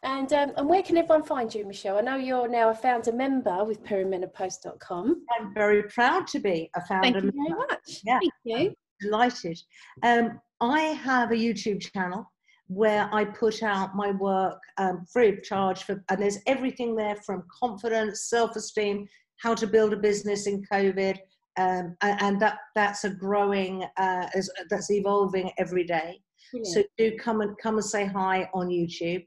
And 0.03 0.31
um, 0.35 0.53
and 0.59 0.69
where 0.69 0.83
can 0.83 0.99
everyone 0.99 1.25
find 1.25 1.53
you, 1.53 1.65
Michelle? 1.65 1.97
I 1.97 2.03
know 2.03 2.17
you're 2.17 2.47
now 2.47 2.69
a 2.69 2.75
founder 2.75 3.13
member 3.13 3.65
with 3.65 3.83
perimenopost.com. 3.83 5.23
I'm 5.41 5.55
very 5.55 5.85
proud 5.85 6.27
to 6.29 6.39
be 6.39 6.71
a 6.77 6.85
founder. 6.85 7.23
Member. 7.23 7.33
Thank 7.33 7.35
you 7.35 7.43
member. 7.43 7.57
very 7.57 7.69
much. 7.71 8.01
Yeah, 8.05 8.19
Thank 8.19 8.33
you. 8.45 8.57
I'm 8.57 8.75
delighted. 9.01 9.59
Um, 10.03 10.41
I 10.61 10.81
have 10.81 11.33
a 11.33 11.35
YouTube 11.35 11.81
channel 11.81 12.31
where 12.67 13.09
I 13.13 13.25
put 13.25 13.63
out 13.63 13.97
my 13.97 14.11
work 14.11 14.61
um, 14.77 15.07
free 15.11 15.31
of 15.31 15.43
charge 15.43 15.85
for, 15.85 16.05
and 16.11 16.21
there's 16.21 16.39
everything 16.47 16.95
there 16.95 17.17
from 17.25 17.45
confidence, 17.63 18.29
self-esteem, 18.29 19.07
how 19.39 19.55
to 19.55 19.67
build 19.67 19.95
a 19.95 19.97
business 19.97 20.47
in 20.47 20.63
COVID, 20.71 21.19
um, 21.59 21.97
and 22.03 22.41
that 22.41 22.59
that's 22.75 23.05
a 23.05 23.11
growing, 23.11 23.85
uh, 23.97 24.27
that's 24.71 24.91
evolving 24.91 25.51
every 25.59 25.85
day. 25.85 26.21
Brilliant. 26.53 26.75
So 26.75 26.85
do 26.99 27.17
come 27.19 27.41
and 27.41 27.57
come 27.59 27.77
and 27.77 27.85
say 27.85 28.07
hi 28.07 28.49
on 28.55 28.69
YouTube. 28.69 29.25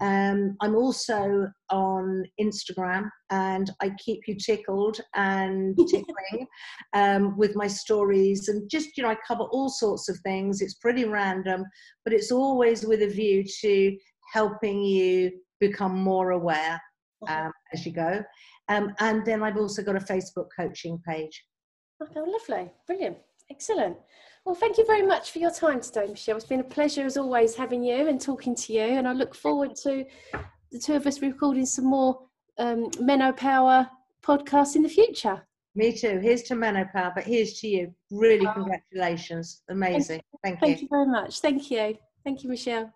Um, 0.00 0.56
I'm 0.62 0.76
also 0.76 1.50
on 1.70 2.24
Instagram 2.40 3.10
and 3.30 3.70
I 3.82 3.90
keep 4.02 4.20
you 4.26 4.34
tickled 4.34 4.98
and 5.14 5.76
tickling 5.90 6.46
um, 6.94 7.36
with 7.36 7.54
my 7.54 7.66
stories 7.66 8.48
and 8.48 8.68
just, 8.70 8.96
you 8.96 9.02
know, 9.02 9.10
I 9.10 9.16
cover 9.26 9.44
all 9.44 9.68
sorts 9.68 10.08
of 10.08 10.18
things. 10.20 10.62
It's 10.62 10.74
pretty 10.74 11.04
random, 11.04 11.64
but 12.04 12.14
it's 12.14 12.32
always 12.32 12.86
with 12.86 13.02
a 13.02 13.08
view 13.08 13.44
to 13.60 13.96
helping 14.32 14.82
you 14.82 15.32
become 15.58 15.98
more 15.98 16.30
aware 16.30 16.80
um, 17.28 17.52
as 17.74 17.84
you 17.84 17.92
go. 17.92 18.22
Um, 18.68 18.94
and 19.00 19.24
then 19.26 19.42
I've 19.42 19.58
also 19.58 19.82
got 19.82 19.96
a 19.96 20.00
Facebook 20.00 20.46
coaching 20.56 20.98
page. 21.06 21.44
Okay, 22.02 22.20
lovely. 22.20 22.70
Brilliant. 22.86 23.18
Excellent. 23.50 23.96
Well, 24.44 24.54
thank 24.54 24.78
you 24.78 24.86
very 24.86 25.02
much 25.02 25.32
for 25.32 25.38
your 25.38 25.50
time 25.50 25.80
today, 25.80 26.06
Michelle. 26.06 26.36
It's 26.36 26.46
been 26.46 26.60
a 26.60 26.64
pleasure 26.64 27.04
as 27.04 27.16
always 27.16 27.54
having 27.54 27.82
you 27.84 28.08
and 28.08 28.20
talking 28.20 28.54
to 28.54 28.72
you. 28.72 28.80
And 28.80 29.06
I 29.06 29.12
look 29.12 29.34
forward 29.34 29.74
to 29.82 30.04
the 30.72 30.78
two 30.78 30.94
of 30.94 31.06
us 31.06 31.20
recording 31.20 31.66
some 31.66 31.84
more 31.86 32.22
um, 32.58 32.90
Menopower 32.92 33.88
podcasts 34.22 34.76
in 34.76 34.82
the 34.82 34.88
future. 34.88 35.42
Me 35.74 35.92
too. 35.92 36.18
Here's 36.20 36.42
to 36.44 36.54
Menopower, 36.54 37.14
but 37.14 37.24
here's 37.24 37.60
to 37.60 37.68
you. 37.68 37.94
Really, 38.10 38.46
congratulations. 38.54 39.62
Amazing. 39.68 40.22
Thank, 40.42 40.58
thank 40.58 40.62
you. 40.62 40.66
Thank 40.66 40.82
you 40.82 40.88
very 40.90 41.06
much. 41.06 41.40
Thank 41.40 41.70
you. 41.70 41.98
Thank 42.24 42.42
you, 42.42 42.50
Michelle. 42.50 42.92